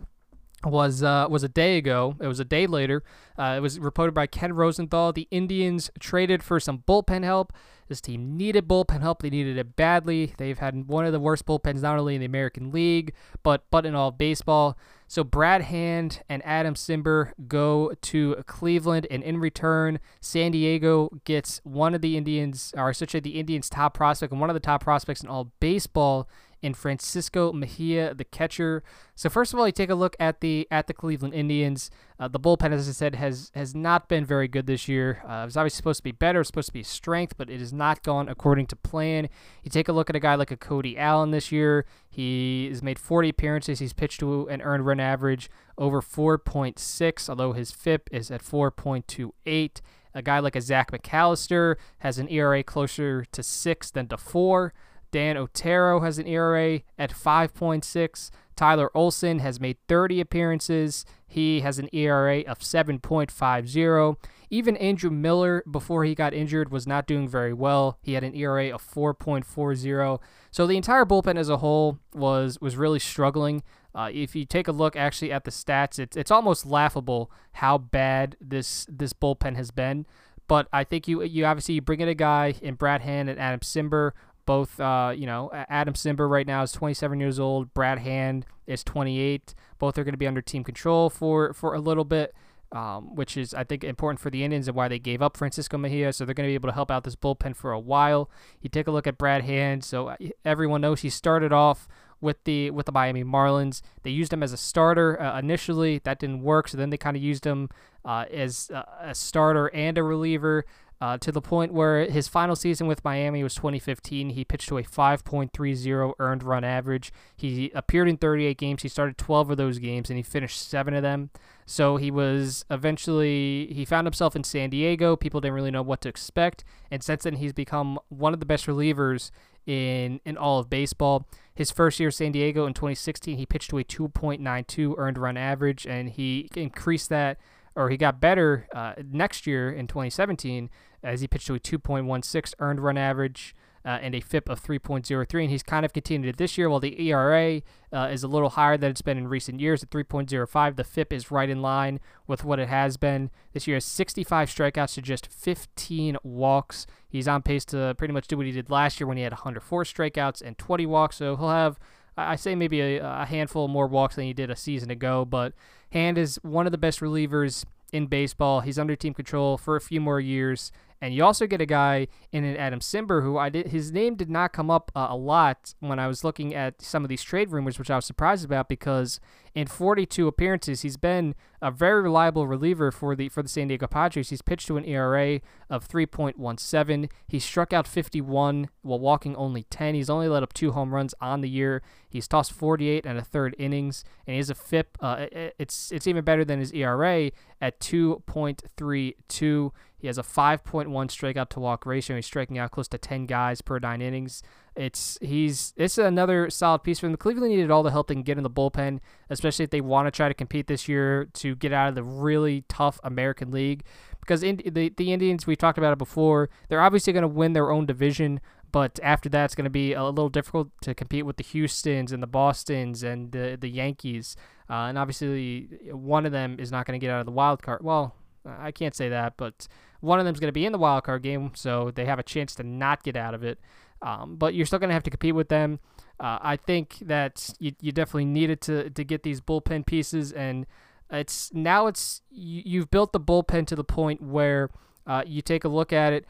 [0.63, 2.15] was uh, was a day ago.
[2.19, 3.03] It was a day later.
[3.37, 5.13] Uh, it was reported by Ken Rosenthal.
[5.13, 7.53] The Indians traded for some bullpen help.
[7.87, 9.21] This team needed bullpen help.
[9.21, 10.33] They needed it badly.
[10.37, 13.85] They've had one of the worst bullpens not only in the American League but but
[13.85, 14.77] in all baseball.
[15.07, 21.61] So Brad Hand and Adam Cimber go to Cleveland, and in return, San Diego gets
[21.63, 24.83] one of the Indians, or essentially the Indians' top prospect and one of the top
[24.83, 26.29] prospects in all baseball
[26.61, 28.83] in Francisco Mejia, the catcher.
[29.15, 31.89] So first of all, you take a look at the at the Cleveland Indians.
[32.19, 35.21] Uh, the bullpen, as I said, has has not been very good this year.
[35.27, 37.73] Uh, it was obviously supposed to be better, supposed to be strength, but it has
[37.73, 39.29] not gone according to plan.
[39.63, 41.85] You take a look at a guy like a Cody Allen this year.
[42.09, 43.79] He has made 40 appearances.
[43.79, 49.81] He's pitched to an earned run average over 4.6, although his FIP is at 4.28.
[50.13, 54.73] A guy like a Zach McAllister has an ERA closer to six than to four.
[55.11, 58.31] Dan Otero has an ERA at 5.6.
[58.55, 61.05] Tyler Olson has made 30 appearances.
[61.27, 64.17] He has an ERA of 7.50.
[64.49, 67.99] Even Andrew Miller, before he got injured, was not doing very well.
[68.01, 70.19] He had an ERA of 4.40.
[70.51, 73.63] So the entire bullpen as a whole was was really struggling.
[73.93, 77.77] Uh, if you take a look actually at the stats, it's it's almost laughable how
[77.77, 80.05] bad this this bullpen has been.
[80.47, 83.39] But I think you you obviously you bring in a guy in Brad Hand and
[83.39, 84.11] Adam Cimber
[84.49, 87.71] both, uh, you know, Adam Cimber right now is 27 years old.
[87.75, 89.53] Brad Hand is 28.
[89.77, 92.33] Both are going to be under team control for for a little bit,
[92.71, 95.77] um, which is I think important for the Indians and why they gave up Francisco
[95.77, 96.11] Mejia.
[96.13, 98.31] So they're going to be able to help out this bullpen for a while.
[98.59, 99.83] You take a look at Brad Hand.
[99.83, 101.87] So uh, everyone knows he started off
[102.19, 103.83] with the with the Miami Marlins.
[104.01, 105.99] They used him as a starter uh, initially.
[105.99, 106.69] That didn't work.
[106.69, 107.69] So then they kind of used him
[108.03, 110.65] uh, as uh, a starter and a reliever.
[111.01, 114.31] Uh, to the point where his final season with Miami was 2015.
[114.31, 117.13] He pitched to a 5.30 earned run average.
[117.35, 118.81] He appeared in 38 games.
[118.81, 121.29] He started 12 of those games and he finished seven of them.
[121.65, 125.15] So he was eventually, he found himself in San Diego.
[125.15, 126.65] People didn't really know what to expect.
[126.91, 129.31] And since then, he's become one of the best relievers
[129.65, 131.27] in, in all of baseball.
[131.53, 135.37] His first year in San Diego in 2016, he pitched to a 2.92 earned run
[135.37, 137.37] average and he increased that
[137.75, 140.69] or he got better uh, next year in 2017
[141.03, 143.55] as he pitched to a 2.16 earned run average
[143.85, 145.41] uh, and a FIP of 3.03.
[145.41, 146.69] And he's kind of continued it this year.
[146.69, 149.89] While the ERA uh, is a little higher than it's been in recent years at
[149.89, 153.31] 3.05, the FIP is right in line with what it has been.
[153.53, 156.85] This year has 65 strikeouts to just 15 walks.
[157.07, 159.33] He's on pace to pretty much do what he did last year when he had
[159.33, 161.17] 104 strikeouts and 20 walks.
[161.17, 161.79] So he'll have,
[162.27, 165.25] I say, maybe a, a handful more walks than he did a season ago.
[165.25, 165.53] But
[165.91, 168.61] Hand is one of the best relievers in baseball.
[168.61, 170.71] He's under team control for a few more years.
[171.01, 174.15] And you also get a guy in an Adam Cimber who I did his name
[174.15, 177.23] did not come up uh, a lot when I was looking at some of these
[177.23, 179.19] trade rumors, which I was surprised about because
[179.55, 183.87] in 42 appearances he's been a very reliable reliever for the for the San Diego
[183.87, 184.29] Padres.
[184.29, 187.09] He's pitched to an ERA of 3.17.
[187.27, 189.95] He struck out 51 while walking only 10.
[189.95, 191.81] He's only let up two home runs on the year.
[192.09, 194.97] He's tossed 48 and a third innings, and he has a FIP.
[194.99, 197.31] Uh, it's it's even better than his ERA
[197.61, 199.71] at 2.32.
[199.99, 202.15] He has a 5.1 strikeout to walk ratio.
[202.15, 204.41] He's striking out close to 10 guys per nine innings.
[204.75, 207.17] It's he's it's another solid piece for them.
[207.17, 210.07] Cleveland needed all the help they can get in the bullpen, especially if they want
[210.07, 213.83] to try to compete this year to get out of the really tough American League.
[214.21, 217.51] Because in, the the Indians, we talked about it before, they're obviously going to win
[217.51, 218.39] their own division,
[218.71, 222.13] but after that, it's going to be a little difficult to compete with the Houston's
[222.13, 224.37] and the Boston's and the the Yankees.
[224.69, 227.61] Uh, and obviously, one of them is not going to get out of the wild
[227.61, 227.83] card.
[227.83, 229.67] Well, I can't say that, but
[230.01, 232.19] one of them is going to be in the wild card game, so they have
[232.19, 233.59] a chance to not get out of it.
[234.01, 235.79] Um, but you're still going to have to compete with them.
[236.19, 240.65] Uh, I think that you, you definitely needed to, to get these bullpen pieces, and
[241.09, 244.69] it's now it's you, you've built the bullpen to the point where
[245.07, 246.25] uh, you take a look at it.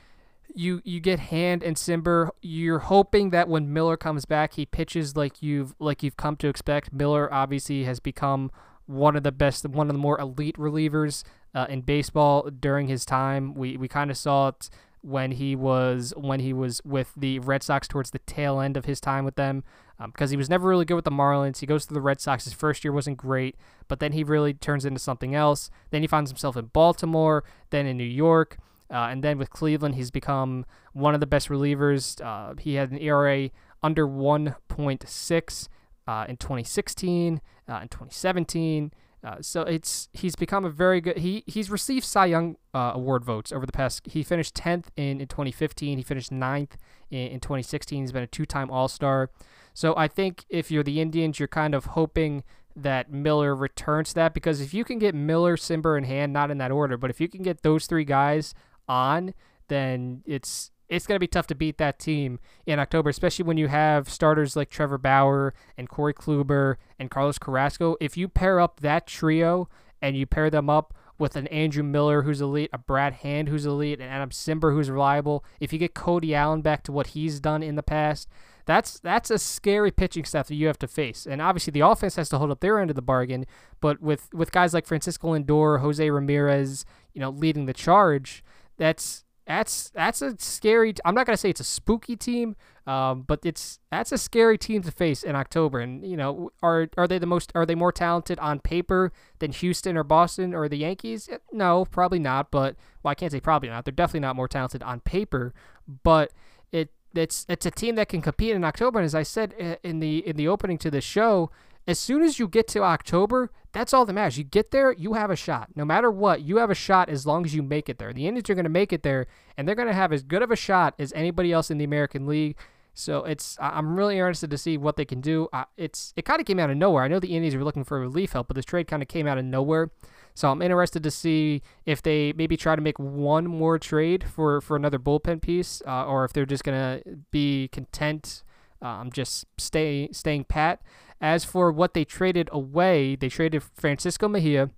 [0.56, 2.30] You you get Hand and Cimber.
[2.42, 6.48] You're hoping that when Miller comes back, he pitches like you've like you've come to
[6.48, 6.92] expect.
[6.92, 8.52] Miller obviously has become
[8.86, 11.24] one of the best, one of the more elite relievers
[11.54, 13.54] uh, in baseball during his time.
[13.54, 14.70] We we kind of saw it
[15.02, 18.86] when he was when he was with the Red Sox towards the tail end of
[18.86, 19.64] his time with them
[20.06, 21.60] because um, he was never really good with the Marlins.
[21.60, 22.46] He goes to the Red Sox.
[22.46, 23.56] His first year wasn't great,
[23.88, 25.70] but then he really turns into something else.
[25.92, 28.58] Then he finds himself in Baltimore, then in New York,
[28.92, 32.24] uh, and then with Cleveland, he's become one of the best relievers.
[32.24, 33.50] Uh, he had an ERA
[33.84, 35.68] under 1.6
[36.08, 38.92] uh, in 2016, uh, in 2017.
[39.24, 41.18] Uh, so it's he's become a very good.
[41.18, 44.02] He he's received Cy Young uh, award votes over the past.
[44.06, 45.98] He finished 10th in, in 2015.
[45.98, 46.72] He finished 9th
[47.12, 48.04] in, in 2016.
[48.04, 49.30] He's been a two-time All Star.
[49.74, 52.44] So I think if you're the Indians, you're kind of hoping
[52.76, 56.58] that Miller returns that because if you can get Miller, Cimber, and Hand, not in
[56.60, 58.54] that order, but if you can get those three guys
[58.88, 59.34] on,
[59.68, 63.58] then it's it's going to be tough to beat that team in October, especially when
[63.58, 67.96] you have starters like Trevor Bauer and Corey Kluber and Carlos Carrasco.
[68.02, 69.70] If you pair up that trio
[70.02, 73.66] and you pair them up with an Andrew Miller who's elite, a Brad Hand who's
[73.66, 77.40] elite, and Adam Cimber who's reliable, if you get Cody Allen back to what he's
[77.40, 78.28] done in the past,
[78.66, 81.28] that's that's a scary pitching staff that you have to face.
[81.28, 83.46] And obviously the offense has to hold up their end of the bargain,
[83.82, 88.44] but with with guys like Francisco Lindor, Jose Ramirez, you know, leading the charge,
[88.78, 90.94] that's that's that's a scary.
[91.04, 94.60] i am not gonna say it's a spooky team, um, but it's that's a scary
[94.60, 95.80] team to face in October.
[95.80, 97.52] And you know, are are they the most?
[97.56, 101.28] Are they more talented on paper than Houston or Boston or the Yankees?
[101.32, 102.52] Eh, no, probably not.
[102.52, 103.86] But well, I can't say probably not.
[103.86, 105.56] They're definitely not more talented on paper.
[106.04, 106.32] But
[106.72, 109.00] it it's it's a team that can compete in October.
[109.00, 111.50] And as I said eh, in the in the opening to the show,
[111.88, 114.38] as soon as you get to October, that's all that matters.
[114.38, 115.70] You get there, you have a shot.
[115.76, 118.14] No matter what, you have a shot as long as you make it there.
[118.14, 119.28] The Indians are going to make it there,
[119.58, 121.86] and they're going to have as good of a shot as anybody else in the
[121.86, 122.58] American League.
[123.00, 125.48] So it's I'm really interested to see what they can do.
[125.54, 127.04] Uh, it's it kind of came out of nowhere.
[127.04, 129.26] I know the Indians were looking for relief help, but this trade kind of came
[129.26, 129.90] out of nowhere.
[130.34, 134.60] So I'm interested to see if they maybe try to make one more trade for
[134.60, 137.02] for another bullpen piece, uh, or if they're just gonna
[137.32, 138.44] be content,
[138.82, 140.82] um, just stay staying pat.
[141.22, 144.70] As for what they traded away, they traded Francisco Mejia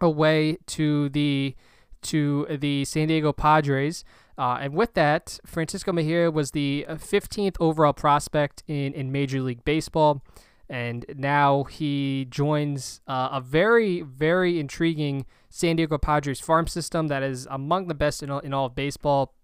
[0.00, 1.54] away to the
[2.02, 4.04] to the San Diego Padres.
[4.36, 9.40] Uh, and with that, Francisco Mejia was the 15th uh, overall prospect in, in Major
[9.40, 10.22] League Baseball.
[10.68, 17.22] and now he joins uh, a very, very intriguing San Diego Padres farm system that
[17.22, 19.34] is among the best in all, in all of baseball.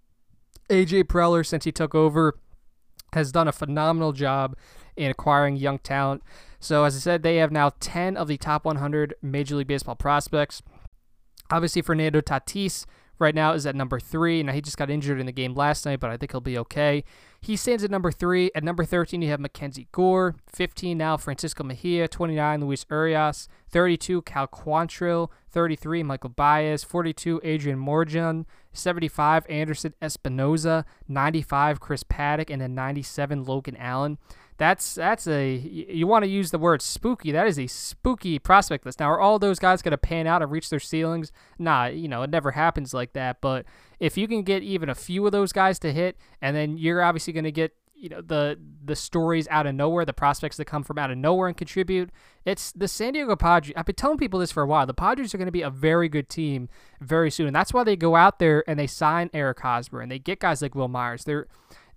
[0.71, 2.39] AJ Preller, since he took over,
[3.15, 4.57] has done a phenomenal job
[4.97, 6.23] in acquiring young talent.
[6.61, 9.97] So, as I said, they have now 10 of the top 100 Major League Baseball
[9.97, 10.63] prospects.
[11.51, 12.87] Obviously, Fernando Tatis
[13.19, 14.43] right now is at number three.
[14.43, 16.59] Now, he just got injured in the game last night, but I think he'll be
[16.59, 17.05] okay.
[17.45, 18.51] He stands at number three.
[18.55, 20.37] At number 13, you have Mackenzie Gore.
[20.51, 22.09] 15 now, Francisco Mejia.
[22.09, 23.49] 29, Luis Urias.
[23.71, 25.29] 32, Cal Quantrill.
[25.51, 26.83] 33, Michel Baez.
[26.83, 28.47] 42, Adrian Morejon.
[28.73, 30.85] 75, Anderson Espinoza.
[31.07, 32.49] 95, Chris Paddack.
[32.49, 34.17] And then 97, Logan Allen
[34.57, 37.33] that's that's a you want to use the word spooky.
[37.33, 39.01] That is a spooky prospect list.
[39.01, 41.33] Now, are all those guys going to pan out and reach their ceilings?
[41.59, 43.41] Nah, you know it never happens like that.
[43.41, 43.67] But
[43.99, 47.03] if you can get even a few of those guys to hit, and then you're
[47.03, 50.67] obviously going to get you know the the stories out of nowhere, the prospects that
[50.67, 52.11] come from out of nowhere and contribute.
[52.45, 53.73] It's the San Diego Padres.
[53.77, 54.87] I've been telling people this for a while.
[54.87, 56.69] The Padres are going to be a very good team
[57.01, 60.13] very soon, and that's why they go out there and they sign Eric Hosmer and
[60.13, 61.25] they get guys like Wil Myers.
[61.25, 61.49] They're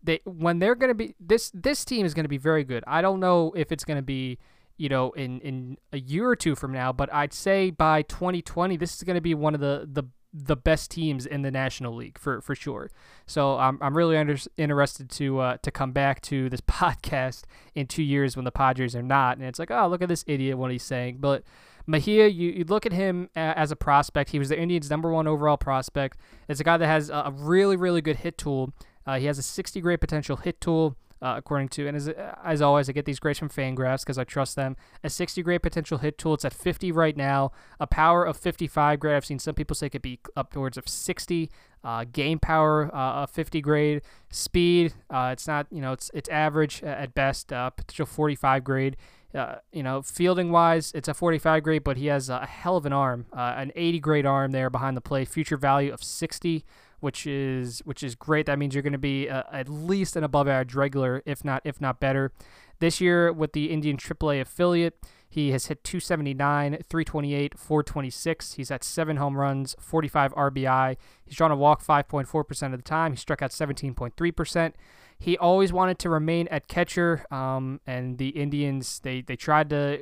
[0.08, 2.84] they when they're going to be this this team is going to be very good.
[2.88, 4.40] I don't know if it's going to be
[4.78, 8.78] you know in in a year or two from now, but I'd say by 2020
[8.78, 11.94] this is going to be one of the the the best teams in the National
[11.94, 12.90] League for for sure.
[13.28, 17.44] So I'm I'm really under, interested to uh, to come back to this podcast
[17.76, 20.24] in two years when the Padres are not, and it's like oh look at this
[20.26, 21.44] idiot what he's saying, but.
[21.90, 24.32] Mejia, you, you look at him as a prospect.
[24.32, 26.18] He was the Indians' number one overall prospect.
[26.50, 28.74] It's a guy that has a really, really good hit tool.
[29.08, 32.10] Uh, he has a 60 grade potential hit tool, uh, according to, and as,
[32.44, 34.76] as always, I get these grades from Fangraphs because I trust them.
[35.04, 36.34] A 60 grade potential hit tool.
[36.34, 37.52] It's at 50 right now.
[37.80, 39.16] A power of 55 grade.
[39.16, 41.50] I've seen some people say it could be upwards of 60.
[41.84, 44.02] Uh, game power uh, of 50 grade.
[44.30, 44.94] Speed.
[45.10, 47.52] Uh, it's not, you know, it's it's average at best.
[47.54, 48.98] Uh, potential 45 grade.
[49.34, 52.86] Uh, you know, fielding wise, it's a 45 grade, but he has a hell of
[52.86, 55.28] an arm, uh, an 80 grade arm there behind the plate.
[55.28, 56.66] Future value of 60
[57.00, 58.46] which is which is great.
[58.46, 61.62] That means you're going to be uh, at least an above average regular, if not
[61.66, 62.32] if not better.
[62.80, 68.54] This year with the Indian AAA affiliate, he has hit 279, 328, 426.
[68.54, 70.98] He's at seven home runs, 45 RBI.
[71.26, 73.14] He's drawn a walk 5.4% of the time.
[73.14, 74.74] He struck out 17.3%.
[75.20, 80.00] He always wanted to remain at catcher, um, and the Indians they they tried to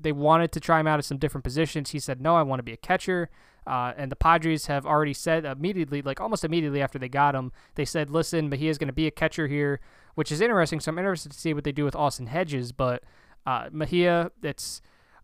[0.00, 1.90] they wanted to try him out at some different positions.
[1.90, 3.28] He said, "No, I want to be a catcher."
[3.66, 7.52] Uh, and the Padres have already said immediately, like almost immediately after they got him,
[7.76, 9.80] they said, listen, but he is going to be a catcher here,
[10.14, 10.80] which is interesting.
[10.80, 12.72] So I'm interested to see what they do with Austin Hedges.
[12.72, 13.02] But
[13.46, 14.82] uh, Mejia, it's,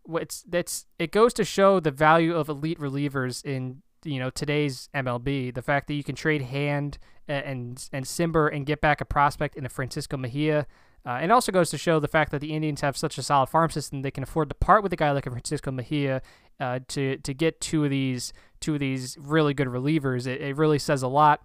[0.09, 4.89] it's, that's, it goes to show the value of elite relievers in, you know, today's
[4.95, 5.53] MLB.
[5.53, 9.05] The fact that you can trade Hand and, and, and Cimber and get back a
[9.05, 10.65] prospect in a Francisco Mejia.
[11.05, 13.47] Uh, and also goes to show the fact that the Indians have such a solid
[13.47, 16.21] farm system they can afford to part with a guy like Francisco Mejia
[16.59, 20.27] uh, to to get two of these two of these really good relievers.
[20.27, 21.41] It, it really says a lot.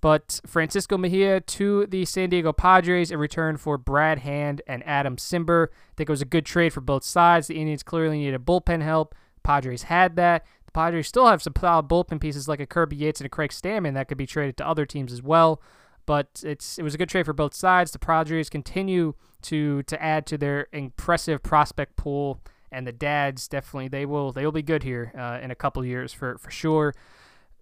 [0.00, 5.16] But Francisco Mejia to the San Diego Padres in return for Brad Hand and Adam
[5.16, 5.68] Cimber.
[5.68, 7.46] I think it was a good trade for both sides.
[7.46, 9.14] The Indians clearly needed a bullpen help.
[9.44, 10.44] Padres had that.
[10.66, 13.50] The Padres still have some solid bullpen pieces like a Kirby Yates and a Craig
[13.50, 15.62] Stammen that could be traded to other teams as well.
[16.06, 17.92] But it's it was a good trade for both sides.
[17.92, 22.40] The Padres continue to to add to their impressive prospect pool
[22.72, 25.84] and the dads definitely they will they will be good here uh, in a couple
[25.84, 26.94] years for for sure.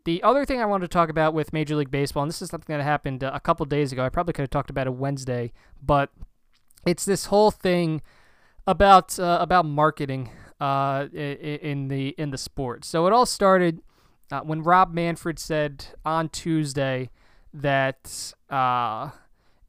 [0.05, 2.49] The other thing I wanted to talk about with Major League Baseball, and this is
[2.49, 4.03] something that happened uh, a couple days ago.
[4.03, 6.11] I probably could have talked about it Wednesday, but
[6.87, 8.01] it's this whole thing
[8.67, 12.85] about uh, about marketing uh, in the in the sport.
[12.85, 13.83] So it all started
[14.31, 17.11] uh, when Rob Manfred said on Tuesday
[17.53, 19.11] that uh,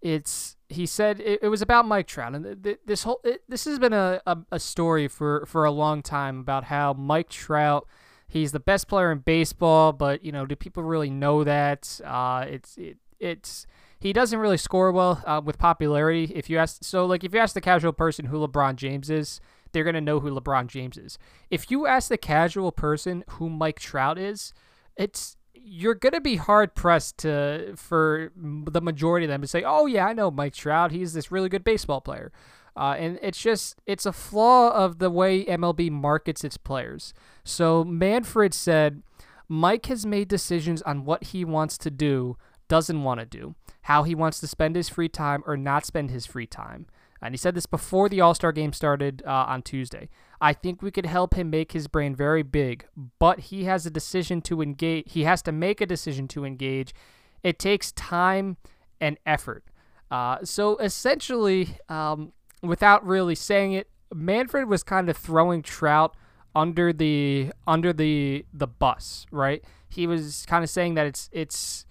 [0.02, 3.66] it's he said it, it, was about Mike Trout, and th- this whole it, this
[3.66, 7.88] has been a, a, a, story for for a long time about how Mike Trout
[8.32, 12.00] he's the best player in baseball, but you know, do people really know that?
[12.04, 13.68] Uh, it's it, it's
[14.00, 16.32] he doesn't really score well uh, with popularity.
[16.34, 19.40] If you ask, so like if you ask the casual person who LeBron James is,
[19.72, 21.20] they're gonna know who LeBron James is.
[21.50, 24.54] If you ask the casual person who Mike Trout is,
[24.96, 29.64] it's you're going to be hard pressed to for the majority of them to say,
[29.66, 30.92] "Oh yeah, I know Mike Trout.
[30.92, 32.32] He's this really good baseball player."
[32.76, 37.14] Uh, and it's just it's a flaw of the way MLB markets its players.
[37.44, 39.02] So Manfred said,
[39.48, 42.38] Mike has made decisions on what he wants to do,
[42.70, 46.10] doesn't want to do, how he wants to spend his free time or not spend
[46.10, 46.86] his free time.
[47.22, 50.10] And he said this before the All Star game started uh, on Tuesday.
[50.44, 52.86] I think we could help him make his brain very big,
[53.20, 55.12] but he has a decision to engage.
[55.12, 56.96] He has to make a decision to engage.
[57.44, 58.58] It takes time
[59.00, 59.64] and effort.
[60.10, 62.34] Uh, so essentially, um,
[62.64, 66.18] without really saying it, Manfred was kind of throwing Trout
[66.56, 69.64] under the under the the bus, right?
[69.90, 71.86] He was kind of saying that it's it's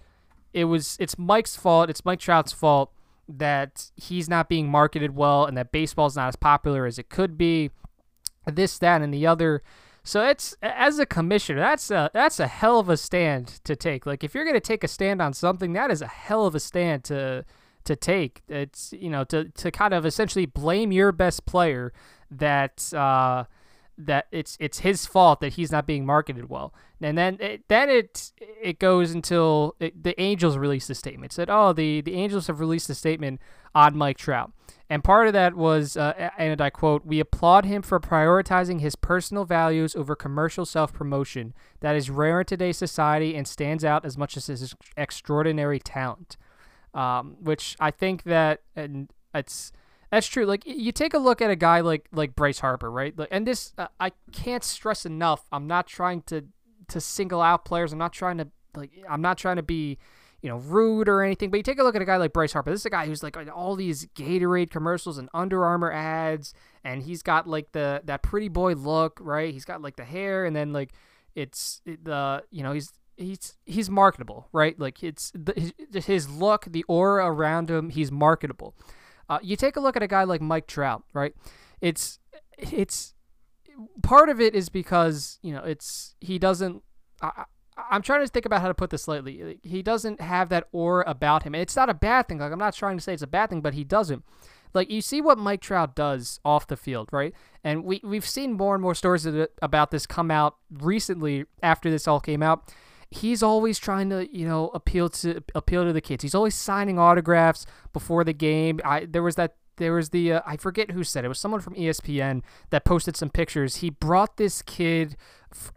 [0.53, 2.91] it was it's Mike's fault, it's Mike Trout's fault
[3.27, 7.37] that he's not being marketed well and that baseball's not as popular as it could
[7.37, 7.71] be.
[8.45, 9.61] This, that, and the other.
[10.03, 14.05] So it's as a commissioner, that's a that's a hell of a stand to take.
[14.05, 16.59] Like if you're gonna take a stand on something, that is a hell of a
[16.59, 17.45] stand to
[17.83, 18.41] to take.
[18.47, 21.93] It's you know to to kind of essentially blame your best player
[22.31, 23.45] that uh,
[24.05, 26.73] that it's it's his fault that he's not being marketed well.
[27.01, 31.31] And then it, then it it goes until it, the Angels released a statement.
[31.31, 33.41] Said, "Oh, the the Angels have released a statement
[33.73, 34.51] on Mike Trout."
[34.89, 38.95] And part of that was, uh, and I quote, "We applaud him for prioritizing his
[38.95, 41.53] personal values over commercial self-promotion.
[41.79, 46.37] That is rare in today's society and stands out as much as his extraordinary talent."
[46.93, 49.71] Um, which I think that, and it's
[50.11, 50.45] that's true.
[50.45, 53.17] Like you take a look at a guy like like Bryce Harper, right?
[53.17, 55.45] Like, and this uh, I can't stress enough.
[55.51, 56.45] I'm not trying to
[56.89, 57.93] to single out players.
[57.93, 59.97] I'm not trying to like I'm not trying to be
[60.41, 61.49] you know rude or anything.
[61.49, 62.71] But you take a look at a guy like Bryce Harper.
[62.71, 66.53] This is a guy who's like all these Gatorade commercials and Under Armour ads,
[66.83, 69.53] and he's got like the that pretty boy look, right?
[69.53, 70.91] He's got like the hair, and then like
[71.35, 74.77] it's the you know he's he's he's marketable, right?
[74.77, 75.73] Like it's the,
[76.05, 77.89] his look, the aura around him.
[77.89, 78.75] He's marketable.
[79.31, 81.33] Uh, you take a look at a guy like Mike Trout, right?
[81.79, 82.19] It's
[82.57, 83.13] it's
[84.03, 86.83] part of it is because you know it's he doesn't.
[87.21, 87.45] I,
[87.89, 89.57] I'm trying to think about how to put this slightly.
[89.63, 91.55] He doesn't have that aura about him.
[91.55, 92.39] It's not a bad thing.
[92.39, 94.25] Like I'm not trying to say it's a bad thing, but he doesn't.
[94.73, 97.33] Like you see what Mike Trout does off the field, right?
[97.63, 99.25] And we we've seen more and more stories
[99.61, 102.69] about this come out recently after this all came out
[103.11, 106.23] he's always trying to you know appeal to appeal to the kids.
[106.23, 108.79] He's always signing autographs before the game.
[108.83, 111.25] I there was that there was the uh, I forget who said it.
[111.25, 113.77] it was someone from ESPN that posted some pictures.
[113.77, 115.17] He brought this kid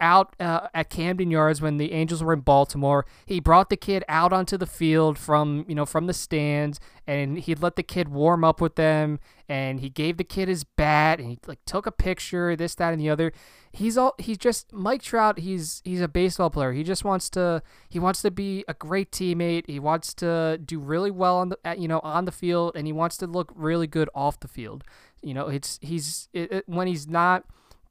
[0.01, 3.07] out uh, at Camden Yards when the Angels were in Baltimore.
[3.27, 7.39] He brought the kid out onto the field from you know from the stands, and
[7.39, 9.19] he let the kid warm up with them,
[9.49, 12.93] and he gave the kid his bat, and he like took a picture, this, that,
[12.93, 13.33] and the other.
[13.73, 15.39] He's all he's just Mike Trout.
[15.41, 16.73] He's he's a baseball player.
[16.73, 19.65] He just wants to he wants to be a great teammate.
[19.67, 22.93] He wants to do really well on the you know on the field, and he
[22.93, 24.85] wants to look really good off the field.
[25.23, 27.45] You know, it's he's it, it, when he's not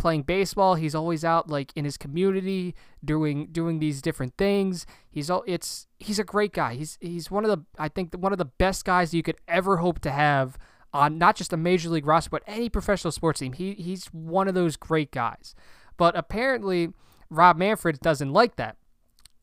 [0.04, 0.76] playing baseball.
[0.76, 4.86] He's always out like in his community doing doing these different things.
[5.10, 6.76] He's all it's he's a great guy.
[6.76, 9.78] He's he's one of the I think one of the best guys you could ever
[9.78, 10.58] hope to have
[10.94, 13.54] on not just a major league roster but any professional sports team.
[13.54, 15.56] He he's one of those great guys.
[15.96, 16.90] But apparently
[17.30, 18.76] Rob Manfred doesn't like that.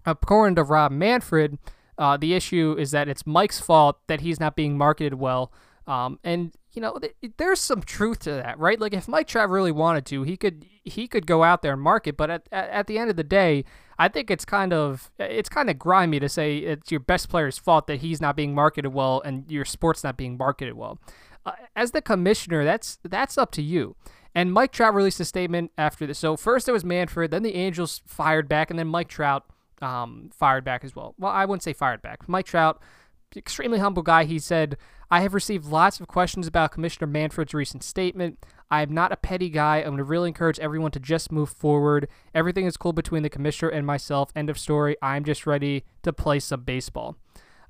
[0.04, 1.56] According to Rob Manfred,
[1.96, 5.52] uh, the issue is that it's Mike's fault that he's not being marketed well.
[5.86, 8.80] Um, and you know, th- there's some truth to that, right?
[8.80, 11.82] Like if Mike Trout really wanted to, he could he could go out there and
[11.82, 12.16] market.
[12.16, 13.64] But at, at, at the end of the day,
[13.98, 17.58] I think it's kind of it's kind of grimy to say it's your best player's
[17.58, 20.98] fault that he's not being marketed well and your sport's not being marketed well.
[21.44, 23.96] Uh, as the commissioner, that's that's up to you.
[24.34, 26.18] And Mike Trout released a statement after this.
[26.18, 29.44] So first it was Manfred, then the Angels fired back, and then Mike Trout
[29.82, 31.14] um, fired back as well.
[31.18, 32.28] Well, I wouldn't say fired back.
[32.28, 32.80] Mike Trout,
[33.36, 34.24] extremely humble guy.
[34.24, 34.76] He said
[35.10, 38.44] I have received lots of questions about Commissioner Manfred's recent statement.
[38.70, 39.78] I am not a petty guy.
[39.78, 42.08] I'm going to really encourage everyone to just move forward.
[42.34, 44.30] Everything is cool between the commissioner and myself.
[44.36, 44.96] End of story.
[45.02, 47.16] I'm just ready to play some baseball.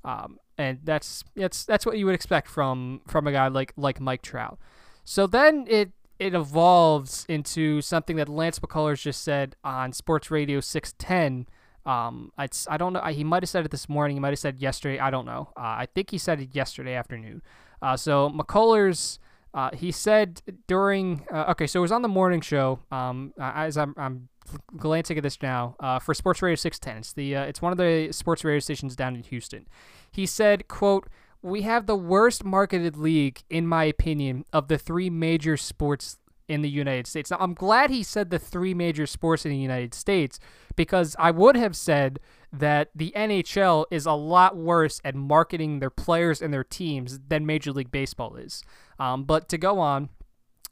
[0.03, 3.99] Um, and that's that's that's what you would expect from from a guy like like
[3.99, 4.59] Mike Trout.
[5.03, 10.59] So then it it evolves into something that Lance McCullers just said on Sports Radio
[10.59, 11.47] 610
[11.85, 13.01] um, it's I don't know.
[13.05, 14.17] He might have said it this morning.
[14.17, 14.99] He might have said yesterday.
[14.99, 15.49] I don't know.
[15.57, 17.41] Uh, I think he said it yesterday afternoon.
[17.81, 19.17] Uh, so McCullers,
[19.53, 21.25] uh, he said during.
[21.31, 22.79] Uh, okay, so it was on the morning show.
[22.91, 24.29] Um, as I'm, I'm
[24.77, 26.97] glancing at this now uh, for Sports Radio 610.
[26.99, 29.67] It's the uh, it's one of the sports radio stations down in Houston.
[30.11, 31.07] He said, "quote
[31.41, 36.17] We have the worst marketed league, in my opinion, of the three major sports
[36.51, 37.31] in the United States.
[37.31, 40.37] Now, I'm glad he said the three major sports in the United States
[40.75, 42.19] because I would have said
[42.51, 47.45] that the NHL is a lot worse at marketing their players and their teams than
[47.45, 48.63] Major League Baseball is.
[48.99, 50.09] Um, but to go on,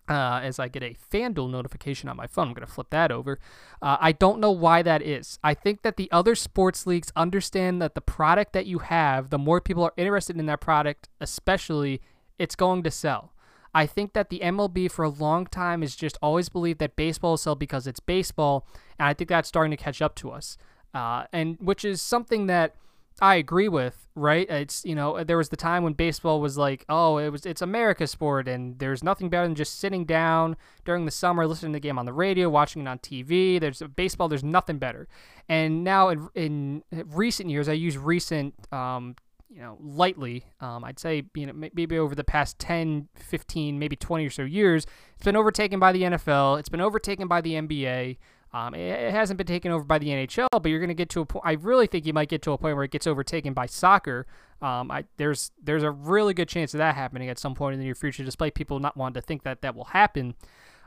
[0.09, 3.11] uh, as I get a FanDuel notification on my phone, I'm going to flip that
[3.11, 3.39] over.
[3.82, 5.39] Uh, I don't know why that is.
[5.43, 9.38] I think that the other sports leagues understand that the product that you have, the
[9.38, 12.01] more people are interested in that product, especially,
[12.38, 13.32] it's going to sell.
[13.74, 17.32] I think that the MLB for a long time has just always believed that baseball
[17.32, 18.67] will sell because it's baseball,
[18.97, 20.57] and I think that's starting to catch up to us.
[20.93, 22.76] Uh, and which is something that
[23.22, 24.49] I agree with, right?
[24.49, 27.61] It's you know there was the time when baseball was like, oh, it was it's
[27.61, 30.55] America's sport, and there's nothing better than just sitting down
[30.86, 33.59] during the summer, listening to the game on the radio, watching it on TV.
[33.59, 34.30] There's baseball.
[34.30, 35.07] There's nothing better.
[35.47, 39.15] And now in, in recent years, I use recent um,
[39.49, 40.45] you know, lightly.
[40.61, 44.43] Um, I'd say, you know, maybe over the past 10, 15, maybe 20 or so
[44.43, 44.85] years,
[45.15, 46.59] it's been overtaken by the NFL.
[46.59, 48.17] It's been overtaken by the NBA.
[48.51, 51.21] Um, it, hasn't been taken over by the NHL, but you're going to get to
[51.21, 51.45] a point.
[51.45, 54.25] I really think you might get to a point where it gets overtaken by soccer.
[54.61, 57.79] Um, I, there's there's a really good chance of that happening at some point in
[57.79, 60.33] the near future, despite people not wanting to think that that will happen.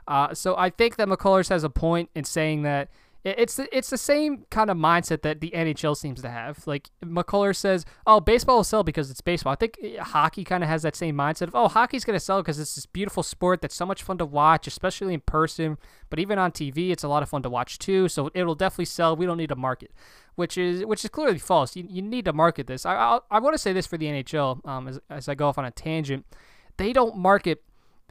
[0.07, 2.89] Uh, so I think that McCullers has a point in saying that
[3.25, 6.67] it's the, it's the same kind of mindset that the NHL seems to have.
[6.67, 10.61] Like McCuller says, "Oh, baseball will sell because it's baseball." I think eh, hockey kind
[10.61, 13.23] of has that same mindset of, "Oh, hockey's going to sell because it's this beautiful
[13.23, 15.77] sport that's so much fun to watch, especially in person,
[16.09, 18.09] but even on TV, it's a lot of fun to watch too.
[18.09, 19.15] So it'll definitely sell.
[19.15, 19.91] We don't need to market."
[20.35, 21.75] Which is which is clearly false.
[21.75, 22.85] You, you need to market this.
[22.85, 25.47] I i i want to say this for the NHL um, as, as I go
[25.47, 26.25] off on a tangent.
[26.77, 27.61] They don't market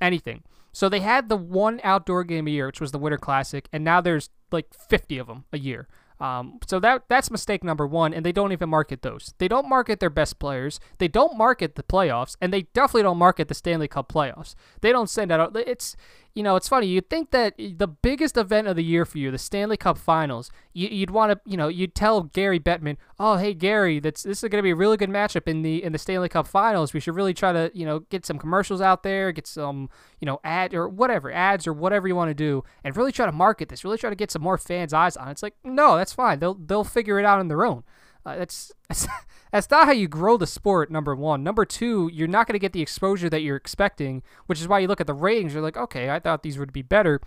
[0.01, 0.45] anything.
[0.73, 3.85] So they had the one outdoor game a year, which was the Winter Classic, and
[3.85, 5.89] now there's like 50 of them a year.
[6.23, 9.35] Um, so that that's mistake number one, and they don't even market those.
[9.39, 10.79] They don't market their best players.
[10.99, 14.55] They don't market the playoffs, and they definitely don't market the Stanley Cup playoffs.
[14.83, 15.57] They don't send out.
[15.57, 15.97] It's
[16.35, 16.87] you know, it's funny.
[16.87, 20.51] You'd think that the biggest event of the year for you, the Stanley Cup Finals,
[20.73, 24.43] you, would want to, you know, you'd tell Gary Bettman, "Oh, hey Gary, that's this
[24.43, 26.95] is going to be a really good matchup in the in the Stanley Cup Finals.
[26.95, 30.27] We should really try to, you know, get some commercials out there, get some, you
[30.27, 33.33] know, ad or whatever ads or whatever you want to do, and really try to
[33.33, 33.85] market this.
[33.85, 35.33] Really try to get some more fans' eyes on it.
[35.33, 36.39] It's like, no, that's fine.
[36.39, 37.85] They'll they'll figure it out on their own.
[38.25, 39.09] Uh, that's, that's
[39.53, 40.91] that's not how you grow the sport.
[40.91, 41.43] Number one.
[41.43, 44.79] Number two, you're not going to get the exposure that you're expecting, which is why
[44.79, 45.53] you look at the ratings.
[45.53, 47.21] You're like, okay, I thought these would be better.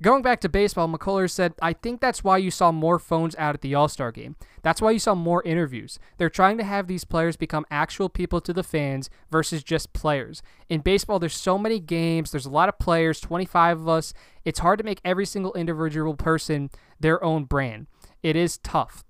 [0.00, 3.54] Going back to baseball, McCullers said, I think that's why you saw more phones out
[3.54, 4.34] at the All Star game.
[4.62, 6.00] That's why you saw more interviews.
[6.18, 10.42] They're trying to have these players become actual people to the fans versus just players.
[10.68, 14.12] In baseball, there's so many games, there's a lot of players, 25 of us.
[14.44, 17.86] It's hard to make every single individual person their own brand.
[18.24, 19.04] It is tough.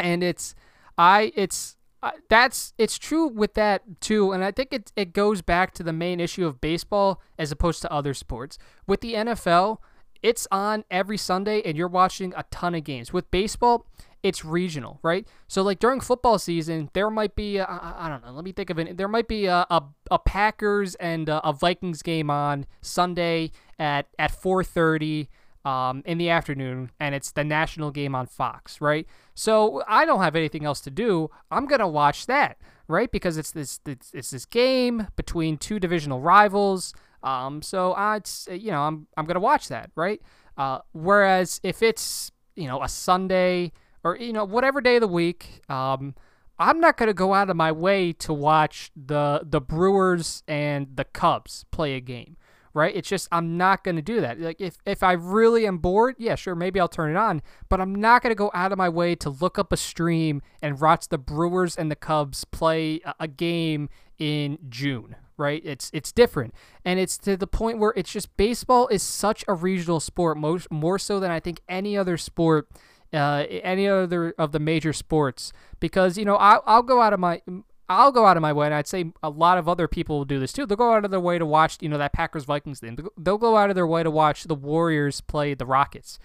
[0.00, 0.56] And it's
[0.96, 5.42] I it's uh, that's it's true with that too, and I think it it goes
[5.42, 8.58] back to the main issue of baseball as opposed to other sports.
[8.86, 9.78] With the NFL,
[10.22, 13.12] it's on every Sunday, and you're watching a ton of games.
[13.12, 13.86] With baseball,
[14.22, 15.26] it's regional, right?
[15.48, 18.32] So like during football season, there might be I I don't know.
[18.32, 18.96] Let me think of it.
[18.96, 24.08] There might be a a, a Packers and a, a Vikings game on Sunday at
[24.18, 25.28] at 4:30
[25.64, 29.06] um, in the afternoon, and it's the national game on Fox, right?
[29.34, 31.30] So I don't have anything else to do.
[31.50, 32.58] I'm gonna watch that,
[32.88, 33.10] right?
[33.10, 36.94] Because it's this it's, it's this game between two divisional rivals.
[37.22, 38.20] Um, so I,
[38.50, 40.20] you know I'm I'm gonna watch that, right?
[40.56, 43.72] Uh, whereas if it's you know a Sunday
[44.04, 46.14] or you know whatever day of the week, um,
[46.58, 51.04] I'm not gonna go out of my way to watch the the Brewers and the
[51.04, 52.36] Cubs play a game
[52.74, 52.94] right?
[52.94, 54.40] It's just I'm not going to do that.
[54.40, 57.80] Like if if I really am bored, yeah, sure, maybe I'll turn it on, but
[57.80, 60.80] I'm not going to go out of my way to look up a stream and
[60.80, 65.62] watch the Brewers and the Cubs play a, a game in June, right?
[65.64, 66.52] It's it's different,
[66.84, 70.70] and it's to the point where it's just baseball is such a regional sport, most
[70.70, 72.68] more so than I think any other sport.
[73.12, 77.20] Uh, any other of the major sports because you know I'll, I'll go out of
[77.20, 77.42] my
[77.88, 80.24] I'll go out of my way, and I'd say a lot of other people will
[80.24, 80.64] do this too.
[80.64, 82.98] They'll go out of their way to watch, you know, that Packers Vikings thing.
[83.18, 86.18] They'll go out of their way to watch the Warriors play the Rockets.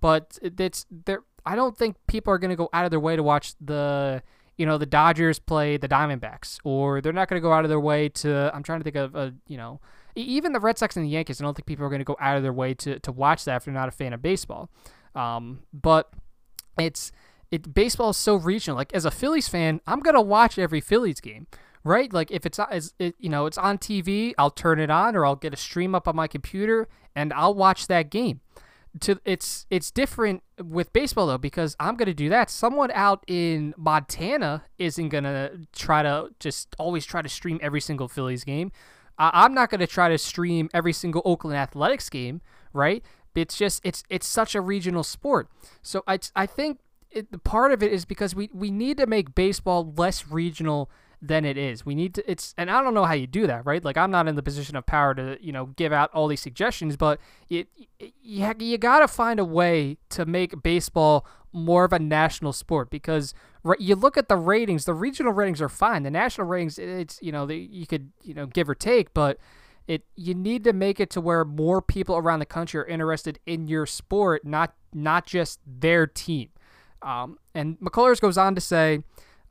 [0.00, 1.22] But it's there.
[1.46, 4.22] I don't think people are going to go out of their way to watch the,
[4.56, 7.68] you know, the Dodgers play the Diamondbacks, or they're not going to go out of
[7.68, 8.50] their way to.
[8.52, 9.80] I'm trying to think of a, you know,
[10.16, 11.40] even the Red Sox and the Yankees.
[11.40, 13.44] I don't think people are going to go out of their way to to watch
[13.44, 14.68] that if they're not a fan of baseball.
[15.14, 16.10] Um, but
[16.78, 17.12] it's
[17.50, 18.76] it baseball is so regional.
[18.76, 21.46] Like as a Phillies fan, I'm gonna watch every Phillies game,
[21.82, 22.12] right?
[22.12, 25.24] Like if it's as it, you know it's on TV, I'll turn it on or
[25.24, 28.40] I'll get a stream up on my computer and I'll watch that game.
[29.00, 32.48] To it's it's different with baseball though because I'm gonna do that.
[32.48, 38.08] Someone out in Montana isn't gonna try to just always try to stream every single
[38.08, 38.70] Phillies game.
[39.18, 42.40] I'm not gonna try to stream every single Oakland Athletics game,
[42.72, 43.04] right?
[43.34, 45.48] It's just it's it's such a regional sport.
[45.82, 46.78] So I I think
[47.14, 50.90] it, part of it is because we, we need to make baseball less regional
[51.22, 51.86] than it is.
[51.86, 53.82] We need to it's and I don't know how you do that, right?
[53.82, 56.42] Like I'm not in the position of power to, you know, give out all these
[56.42, 61.84] suggestions, but it, it you, you got to find a way to make baseball more
[61.84, 63.32] of a national sport because
[63.78, 66.02] you look at the ratings, the regional ratings are fine.
[66.02, 69.38] The national ratings it's, you know, the, you could, you know, give or take, but
[69.86, 73.38] it you need to make it to where more people around the country are interested
[73.46, 76.50] in your sport, not not just their team.
[77.04, 79.00] Um, and McCullers goes on to say,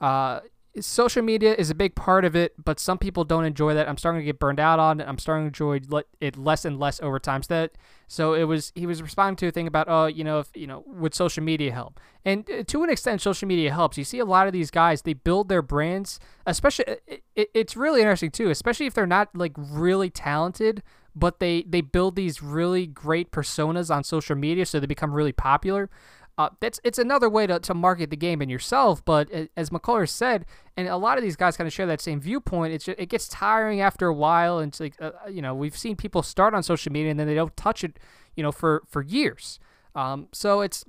[0.01, 0.41] uh,
[0.79, 3.87] social media is a big part of it, but some people don't enjoy that.
[3.87, 5.07] I'm starting to get burned out on it.
[5.07, 7.43] I'm starting to enjoy it less and less over time.
[7.43, 7.71] So that
[8.07, 10.67] so it was he was responding to a thing about oh you know if you
[10.67, 13.97] know would social media help and uh, to an extent social media helps.
[13.97, 17.77] You see a lot of these guys they build their brands, especially it, it, it's
[17.77, 20.81] really interesting too, especially if they're not like really talented,
[21.15, 25.33] but they they build these really great personas on social media so they become really
[25.33, 25.89] popular.
[26.37, 29.05] Uh, that's it's another way to, to market the game and yourself.
[29.05, 32.19] But as McCullers said, and a lot of these guys kind of share that same
[32.19, 32.73] viewpoint.
[32.73, 35.77] It's just, it gets tiring after a while, and it's like uh, you know we've
[35.77, 37.99] seen people start on social media and then they don't touch it,
[38.35, 39.59] you know, for for years.
[39.95, 40.83] Um, so it's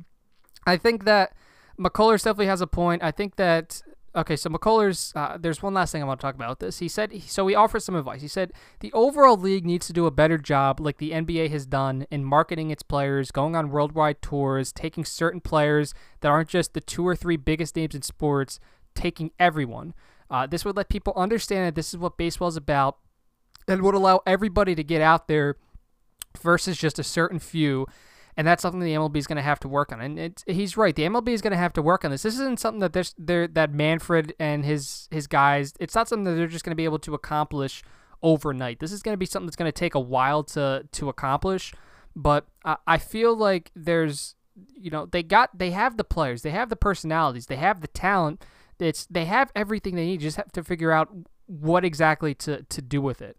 [0.66, 1.34] I think that
[1.78, 3.03] McCullers definitely has a point.
[3.03, 3.82] I think that
[4.17, 6.79] Okay, so McCullers, uh, there's one last thing I want to talk about this.
[6.79, 8.23] He said, so he offered some advice.
[8.23, 11.67] He said, the overall league needs to do a better job, like the NBA has
[11.67, 16.75] done, in marketing its players, going on worldwide tours, taking certain players that aren't just
[16.75, 18.61] the two or three biggest names in sports,
[18.95, 19.95] taking everyone.
[20.31, 22.99] Uh, this would let people understand that this is what baseball is about
[23.67, 25.57] and would allow everybody to get out there
[26.41, 27.87] versus just a certain few
[28.37, 30.01] and that's something the MLB is going to have to work on.
[30.01, 30.95] And he's right.
[30.95, 32.22] The MLB is going to have to work on this.
[32.22, 35.74] This isn't something that there's there that Manfred and his his guys.
[35.78, 37.82] It's not something that they're just going to be able to accomplish
[38.22, 38.80] overnight.
[38.80, 41.72] This is going to be something that's going to take a while to to accomplish.
[42.16, 44.35] But I, I feel like there's
[44.74, 47.89] you know they got they have the players, they have the personalities, they have the
[47.89, 48.45] talent.
[48.80, 50.20] It's they have everything they need.
[50.20, 51.09] You just have to figure out
[51.47, 53.37] what exactly to to do with it.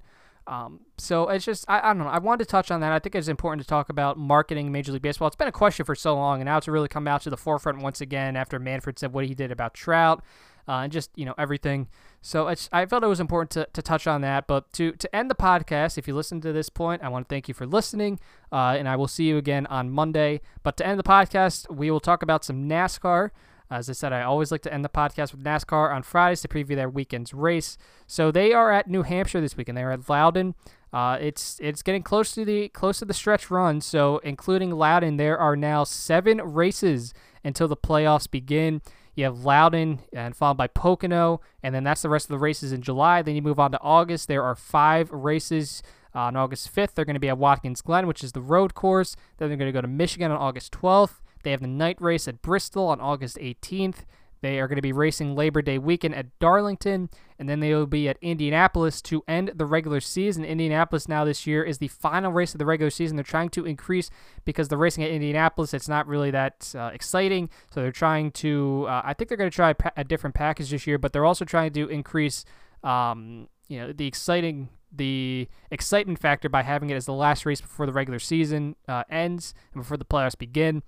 [0.47, 2.07] Um, so it's just I, I don't know.
[2.07, 2.91] I wanted to touch on that.
[2.91, 5.27] I think it's important to talk about marketing Major League Baseball.
[5.27, 7.37] It's been a question for so long, and now it's really come out to the
[7.37, 10.23] forefront once again after Manfred said what he did about Trout
[10.67, 11.87] uh, and just you know everything.
[12.21, 14.47] So I felt it was important to, to touch on that.
[14.47, 17.33] But to to end the podcast, if you listen to this point, I want to
[17.33, 18.19] thank you for listening,
[18.51, 20.41] uh, and I will see you again on Monday.
[20.63, 23.31] But to end the podcast, we will talk about some NASCAR.
[23.69, 26.47] As I said, I always like to end the podcast with NASCAR on Fridays to
[26.47, 27.77] preview their weekend's race.
[28.05, 29.77] So they are at New Hampshire this weekend.
[29.77, 30.53] They're at Loudon.
[30.93, 33.81] Uh, it's it's getting close to the close to the stretch run.
[33.81, 37.13] So including Loudon, there are now seven races
[37.43, 38.81] until the playoffs begin.
[39.15, 42.71] You have Loudon and followed by Pocono, and then that's the rest of the races
[42.71, 43.21] in July.
[43.21, 44.27] Then you move on to August.
[44.27, 45.81] There are five races.
[46.13, 48.73] Uh, on August 5th, they're going to be at Watkins Glen, which is the road
[48.73, 49.17] course.
[49.35, 51.19] Then they're going to go to Michigan on August 12th.
[51.45, 53.97] They have the night race at Bristol on August 18th.
[54.41, 57.85] They are going to be racing Labor Day weekend at Darlington, and then they will
[57.85, 60.43] be at Indianapolis to end the regular season.
[60.43, 63.15] Indianapolis now this year is the final race of the regular season.
[63.15, 64.09] They're trying to increase
[64.43, 68.87] because the racing at Indianapolis it's not really that uh, exciting, so they're trying to.
[68.89, 71.13] Uh, I think they're going to try a, pa- a, different package this year, but
[71.13, 72.43] they're also trying to increase,
[72.83, 77.61] um, you know, the exciting the excitement factor by having it as the last race
[77.61, 80.83] before the regular season uh, ends and before the playoffs begin.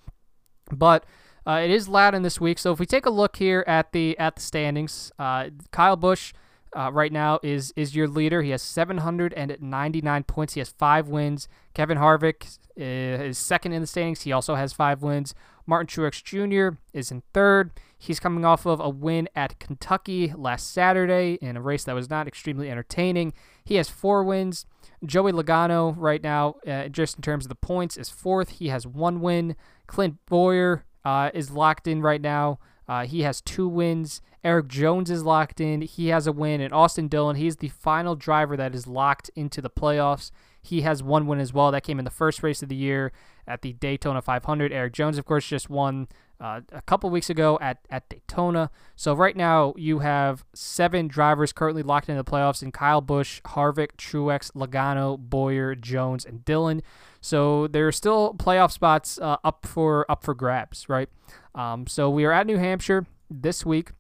[0.72, 1.06] But
[1.46, 2.60] uh, it is Loudon this week.
[2.60, 6.34] So if we take a look here at the at the standings, uh, Kyle Busch
[6.76, 8.42] uh, right now is is your leader.
[8.42, 10.54] He has 799 points.
[10.54, 11.48] He has five wins.
[11.74, 14.22] Kevin Harvick is second in the standings.
[14.22, 15.34] He also has five wins.
[15.66, 16.78] Martin Truex Jr.
[16.94, 17.72] is in third.
[17.98, 22.10] He's coming off of a win at Kentucky last Saturday in a race that was
[22.10, 23.34] not extremely entertaining.
[23.66, 24.66] He has four wins.
[25.06, 28.50] Joey Logano right now, uh, just in terms of the points, is fourth.
[28.50, 29.56] He has one win.
[29.88, 32.60] Clint Bowyer uh, is locked in right now.
[32.88, 34.22] Uh, he has two wins.
[34.48, 35.82] Erik Jones is locked in.
[35.82, 36.62] He has a win.
[36.62, 40.32] And Austin Dillon, he's the final driver that is locked into the playoffs.
[40.62, 41.70] He has one win as well.
[41.70, 43.12] That came in the first race of the year
[43.46, 44.72] at the Daytona 500.
[44.72, 46.08] Erik Jones, of course, just won
[46.40, 48.72] uh, a couple weeks ago at, at Daytona.
[48.96, 53.42] So right now you have seven drivers currently locked into the playoffs in Kyle Busch,
[53.48, 56.82] Harvick, Truex, Logano, Bowyer, Jones, and Dillon.
[57.20, 61.10] So there are still playoff spots uh, up for up for grabs, right?
[61.54, 63.92] Um, so we are at New Hampshire this week,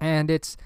[0.00, 0.56] and it's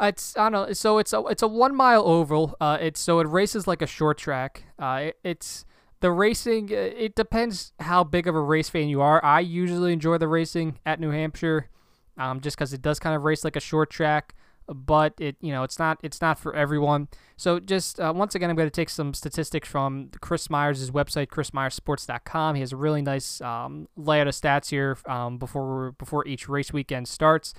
[0.00, 0.72] it's I don't know.
[0.72, 2.56] So it's a it's a one mile oval.
[2.60, 4.64] Uh, it's so it races like a short track.
[4.78, 5.64] Uh, it, it's
[6.00, 6.70] the racing.
[6.72, 9.24] Uh, it depends how big of a race fan you are.
[9.24, 11.70] I usually enjoy the racing at New Hampshire,
[12.18, 14.34] um, just because it does kind of race like a short track
[14.72, 17.08] but it you know it's not it's not for everyone.
[17.36, 21.28] So just uh, once again, I'm going to take some statistics from Chris Myers' website,
[21.28, 22.54] chrismyersports.com.
[22.54, 26.72] He has a really nice um, layout of stats here um, before before each race
[26.72, 27.54] weekend starts.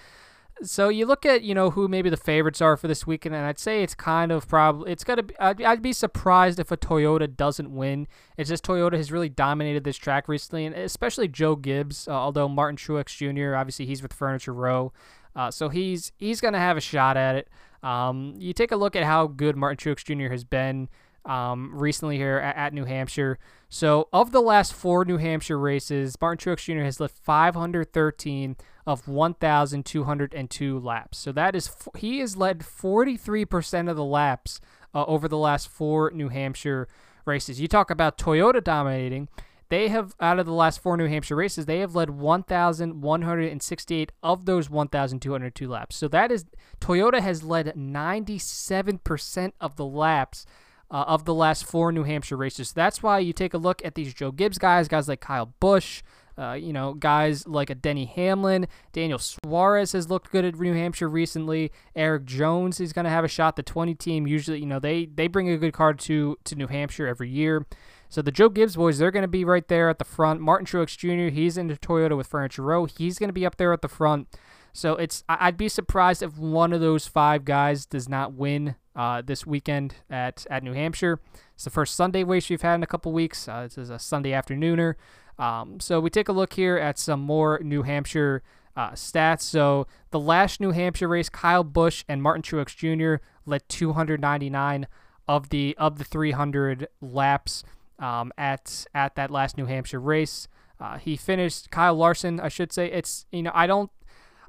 [0.63, 3.45] So you look at you know who maybe the favorites are for this weekend, and
[3.45, 5.23] I'd say it's kind of probably it's gonna.
[5.23, 8.07] Be, I'd, I'd be surprised if a Toyota doesn't win.
[8.37, 12.07] It's just Toyota has really dominated this track recently, and especially Joe Gibbs.
[12.07, 13.55] Uh, although Martin Truex Jr.
[13.55, 14.93] obviously he's with Furniture Row.
[15.35, 17.49] Uh, so he's he's to have a shot at it.
[17.83, 20.31] Um, you take a look at how good Martin Truex Jr.
[20.31, 20.89] has been
[21.25, 23.39] um, recently here at, at, New Hampshire.
[23.69, 26.83] So, of the last four New Hampshire races, Martin Truex Jr.
[26.83, 28.55] has led 513
[28.85, 31.17] of 1,202 laps.
[31.17, 34.59] So that is he has led 43% of the laps
[34.93, 36.87] uh, over the last four New Hampshire
[37.25, 37.59] races.
[37.59, 39.29] You talk about Toyota dominating.
[39.69, 44.45] They have, out of the last four New Hampshire races, they have led 1,168 of
[44.45, 45.95] those 1,202 laps.
[45.95, 46.45] So that is,
[46.79, 50.45] Toyota has led 97% of the laps
[50.91, 52.71] uh, of the last four New Hampshire races.
[52.71, 56.03] That's why you take a look at these Joe Gibbs guys, guys like Kyle Busch,
[56.37, 60.73] uh, you know, guys like a Denny Hamlin, Daniel Suarez has looked good at New
[60.73, 61.71] Hampshire recently.
[61.95, 63.55] Erik Jones is going to have a shot.
[63.55, 66.67] The 20 team usually, you know, they they bring a good card to to New
[66.67, 67.65] Hampshire every year.
[68.09, 70.41] So the Joe Gibbs boys, they're going to be right there at the front.
[70.41, 72.85] Martin Truex Jr., he's into Toyota with Furniture Row.
[72.85, 74.27] He's going to be up there at the front.
[74.75, 79.21] So it's I'd be surprised if one of those five guys does not win uh,
[79.21, 81.21] this weekend at at New Hampshire.
[81.53, 83.47] It's the first Sunday race we've had in a couple weeks.
[83.47, 84.95] Uh, this is a Sunday afternooner.
[85.39, 88.43] Um, so we take a look here at some more New Hampshire
[88.75, 89.43] uh, stats.
[89.43, 93.23] So the last New Hampshire race, Kyle Busch and Martin Truex Jr.
[93.45, 94.87] led 299
[95.25, 97.63] of the of the 300 laps
[97.97, 100.49] um, at at that last New Hampshire race.
[100.81, 102.91] Uh, he finished Kyle Larson, I should say.
[102.91, 103.89] It's you know I don't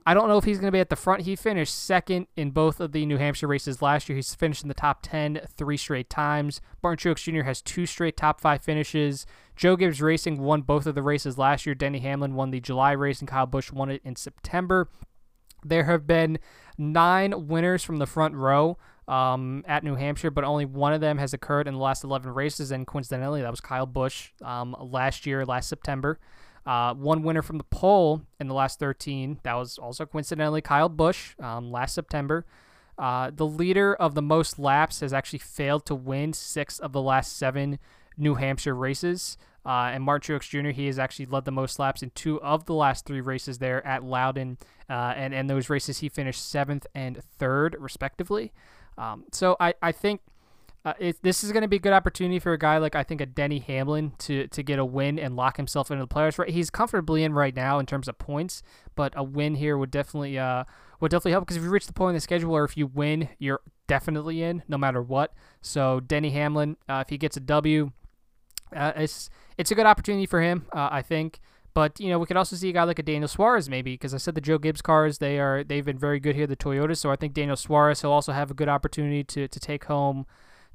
[0.09, 1.23] I don't know if he's going to be at the front.
[1.23, 4.15] He finished second in both of the New Hampshire races last year.
[4.15, 6.61] He's finished in the top 10 three straight times.
[6.81, 7.43] Martin Truex Jr.
[7.43, 9.27] has two straight top five finishes.
[9.57, 11.75] Joe Gibbs Racing won both of the races last year.
[11.75, 14.89] Denny Hamlin won the July race, and Kyle Busch won it in September.
[15.65, 16.39] There have been
[16.79, 18.79] nine winners from the front row
[19.09, 22.33] um, at New Hampshire, but only one of them has occurred in the last 11
[22.33, 26.21] races, and coincidentally, that was Kyle Busch um, last year, last September.
[26.67, 29.39] Uh, one winner from the pole in the last 13.
[29.45, 32.45] That was also coincidentally Kyle Busch um, last September.
[32.99, 37.03] Uh, the leader of the most laps has actually failed to win six of the
[37.03, 37.79] last seven
[38.17, 39.37] New Hampshire races.
[39.65, 40.71] Uh, and Martin Truex Jr.
[40.71, 43.85] He has actually led the most laps in two of the last three races there
[43.85, 44.59] at Loudon,
[44.89, 48.53] uh, and and those races he finished seventh and third respectively.
[48.97, 50.21] Um, so I I think
[50.87, 53.03] uh, it, this is going to be a good opportunity for a guy like I
[53.03, 56.39] think a Denny Hamlin to to get a win and lock himself into the playoffs.
[56.39, 58.63] Right, he's comfortably in right now in terms of points,
[58.95, 60.63] but a win here would definitely uh
[61.01, 62.87] would definitely help because if you reach the point in the schedule where if you
[62.87, 65.35] win, you're definitely in no matter what.
[65.61, 67.91] So Denny Hamlin, uh, if he gets a W,
[68.73, 69.29] uh, it's
[69.59, 71.41] it's a good opportunity for him, uh, I think.
[71.75, 74.15] But you know, we could also see a guy like a Daniel Suarez maybe because
[74.15, 76.99] I said the Joe Gibbs cars they are they've been very good here, the Toyotas.
[76.99, 80.27] So I think Daniel Suarez will also have a good opportunity to to take home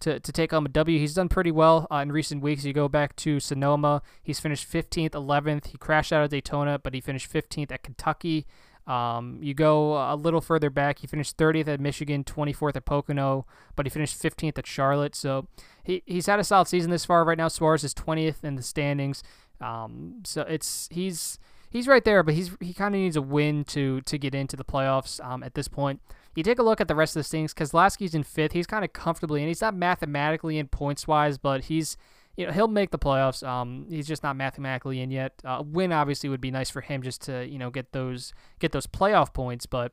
[0.01, 0.99] to, to take home a W.
[0.99, 2.65] He's done pretty well uh, in recent weeks.
[2.65, 5.67] You go back to Sonoma, he's finished 15th, 11th.
[5.67, 8.45] He crashed out of Daytona, but he finished 15th at Kentucky.
[8.87, 13.45] Um, you go a little further back, he finished 30th at Michigan, 24th at Pocono,
[13.75, 15.15] but he finished 15th at Charlotte.
[15.15, 15.47] So
[15.83, 17.23] he, he's had a solid season this far.
[17.23, 19.23] Right now, Suarez is 20th in the standings.
[19.61, 21.37] Um, so it's he's
[21.69, 24.55] he's right there, but he's he kind of needs a win to to get into
[24.55, 26.01] the playoffs um, at this point.
[26.35, 27.53] You take a look at the rest of the things.
[27.53, 28.53] Keselowski's in fifth.
[28.53, 31.97] He's kind of comfortably and He's not mathematically in points wise, but he's
[32.37, 33.45] you know he'll make the playoffs.
[33.45, 35.33] Um, he's just not mathematically in yet.
[35.43, 38.71] Uh, win obviously would be nice for him just to you know get those get
[38.71, 39.91] those playoff points, but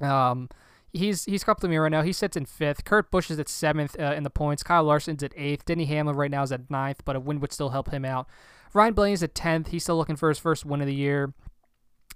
[0.00, 0.48] um,
[0.92, 2.02] he's he's comfortably right now.
[2.02, 2.84] He sits in fifth.
[2.84, 4.62] Kurt Busch is at seventh uh, in the points.
[4.62, 5.64] Kyle Larson's at eighth.
[5.64, 8.28] Denny Hamlin right now is at ninth, but a win would still help him out.
[8.72, 9.68] Ryan Blaney's at tenth.
[9.68, 11.34] He's still looking for his first win of the year.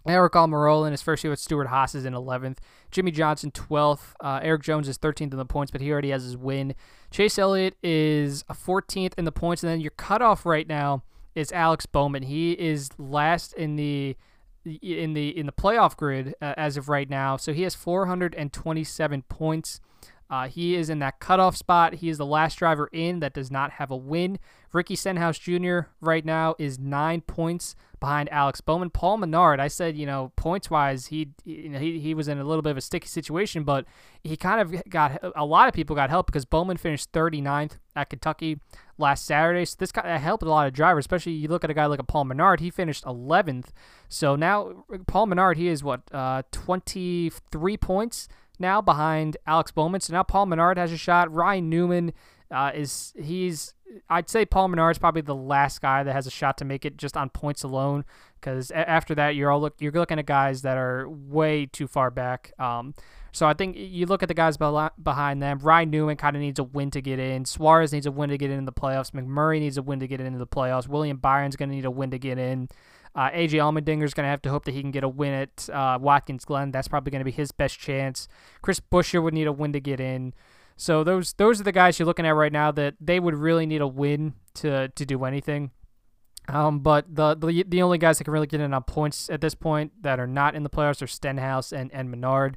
[0.06, 2.58] Aric Almirola in his first year with Stewart-Haas is in 11th.
[2.90, 4.14] Jimmie Johnson 12th.
[4.20, 6.74] Uh, Erik Jones is 13th in the points, but he already has his win.
[7.10, 11.02] Chase Elliott is 14th in the points, and then your cutoff right now
[11.34, 12.24] is Alex Bowman.
[12.24, 14.16] He is last in the
[14.64, 19.22] in the in the playoff grid uh, as of right now, so he has 427
[19.28, 19.80] points.
[20.30, 21.94] Uh, he is in that cutoff spot.
[21.94, 24.38] He is the last driver in that does not have a win.
[24.74, 25.80] Ricky Stenhouse Jr.
[26.00, 28.90] right now is nine points behind Alex Bowman.
[28.90, 32.38] Paul Menard, I said, you know, points wise, he you know, he, he was in
[32.38, 33.86] a little bit of a sticky situation, but
[34.24, 38.10] he kind of got a lot of people got help because Bowman finished 39th at
[38.10, 38.58] Kentucky
[38.98, 39.64] last Saturday.
[39.64, 41.86] So this kind of helped a lot of drivers, especially you look at a guy
[41.86, 42.58] like a Paul Menard.
[42.58, 43.68] He finished 11th.
[44.08, 50.00] So now Paul Menard, he is what uh, 23 points now behind Alex Bowman.
[50.00, 51.32] So now Paul Menard has a shot.
[51.32, 52.12] Ryan Newman
[52.54, 53.74] uh, is he's
[54.08, 56.84] I'd say Paul Menard is probably the last guy that has a shot to make
[56.84, 58.04] it just on points alone.
[58.40, 62.10] Because after that, you're all look you're looking at guys that are way too far
[62.10, 62.52] back.
[62.58, 62.94] Um,
[63.32, 65.58] so I think you look at the guys behind them.
[65.58, 67.44] Ryan Newman kind of needs a win to get in.
[67.44, 69.10] Suarez needs a win to get into the playoffs.
[69.10, 70.86] McMurray needs a win to get into the playoffs.
[70.86, 72.68] William Byron's going to need a win to get in.
[73.16, 75.32] Uh, AJ Allmendinger is going to have to hope that he can get a win
[75.32, 76.70] at uh, Watkins Glen.
[76.70, 78.28] That's probably going to be his best chance.
[78.62, 80.32] Chris Buescher would need a win to get in.
[80.76, 83.66] So those those are the guys you're looking at right now that they would really
[83.66, 85.70] need a win to to do anything.
[86.48, 89.40] Um, but the, the the only guys that can really get in on points at
[89.40, 92.56] this point that are not in the playoffs are Stenhouse and and Menard.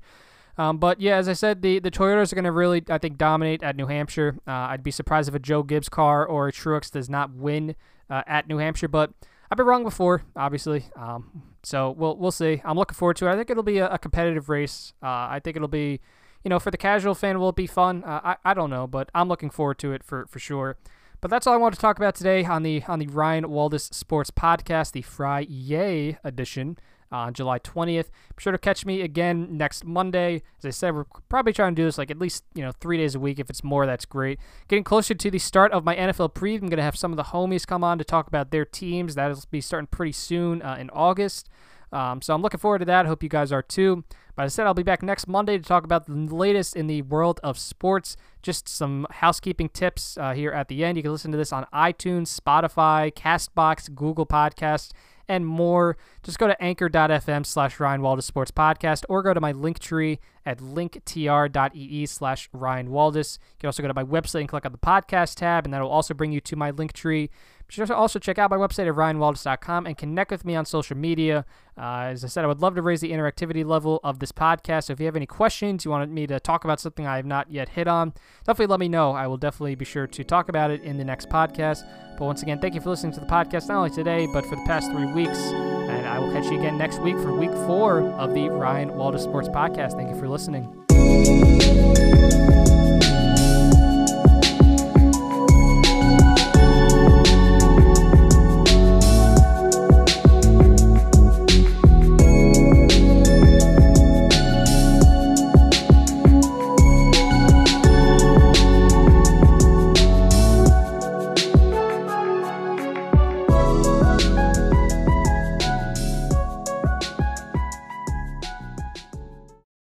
[0.57, 3.20] Um, but yeah, as I said, the, the Toyotas are going to really, I think,
[3.20, 4.38] dominate at New Hampshire.
[4.47, 7.76] Uh, I'd be surprised if a Joe Gibbs car or a Truex does not win
[8.09, 8.88] uh, at New Hampshire.
[8.88, 9.11] But
[9.51, 10.86] I've been wrong before, obviously.
[10.95, 12.61] Um, so we'll we'll see.
[12.65, 13.32] I'm looking forward to it.
[13.32, 14.93] I think it'll be a, a competitive race.
[15.01, 16.01] Uh, I think it'll be,
[16.47, 18.05] you know, for the casual fan, will it be fun?
[18.05, 20.77] Uh, I I don't know, but I'm looking forward to it for for sure.
[21.19, 23.93] But that's all I want to talk about today on the on the Ryan Waldis
[23.93, 26.77] Sports Podcast, the Friday edition
[27.11, 28.05] on July 20th.
[28.05, 30.41] Be sure to catch me again next Monday.
[30.59, 32.95] As I said, we're probably trying to do this like at least, you know, three
[32.95, 33.39] days a week.
[33.39, 34.39] If it's more, that's great.
[34.69, 37.17] Getting closer to the start of my NFL preview, I'm going to have some of
[37.17, 39.15] the homies come on to talk about their teams.
[39.15, 41.49] That'll be starting pretty soon uh, in August.
[41.91, 43.05] Um, so I'm looking forward to that.
[43.05, 44.05] Hope you guys are too.
[44.38, 47.01] But I said, I'll be back next Monday to talk about the latest in the
[47.01, 48.15] world of sports.
[48.43, 50.95] Just some housekeeping tips uh, here at the end.
[50.95, 54.91] You can listen to this on iTunes, Spotify, Castbox, Google Podcasts,
[55.27, 59.51] and more, just go to anchor.fm slash Ryan Waldis Sports Podcast or go to my
[59.51, 62.85] link tree at linktr.ee slash Ryan.
[62.85, 65.81] You can also go to my website and click on the podcast tab, and that
[65.81, 67.29] will also bring you to my link tree.
[67.68, 70.65] Be sure to also check out my website at ryanwaldis.com and connect with me on
[70.65, 71.45] social media.
[71.78, 74.86] Uh, as I said, I would love to raise the interactivity level of this podcast.
[74.86, 77.26] So if you have any questions, you wanted me to talk about something I have
[77.26, 78.13] not yet hit on,
[78.45, 79.11] definitely let me know.
[79.11, 81.84] I will definitely be sure to talk about it in the next podcast.
[82.18, 84.55] But once again, thank you for listening to the podcast, not only today, but for
[84.55, 85.38] the past three weeks.
[85.38, 89.24] And I will catch you again next week for week four of the Ryan Waldis
[89.24, 89.91] Sports Podcast.
[89.93, 90.65] Thank you for listening.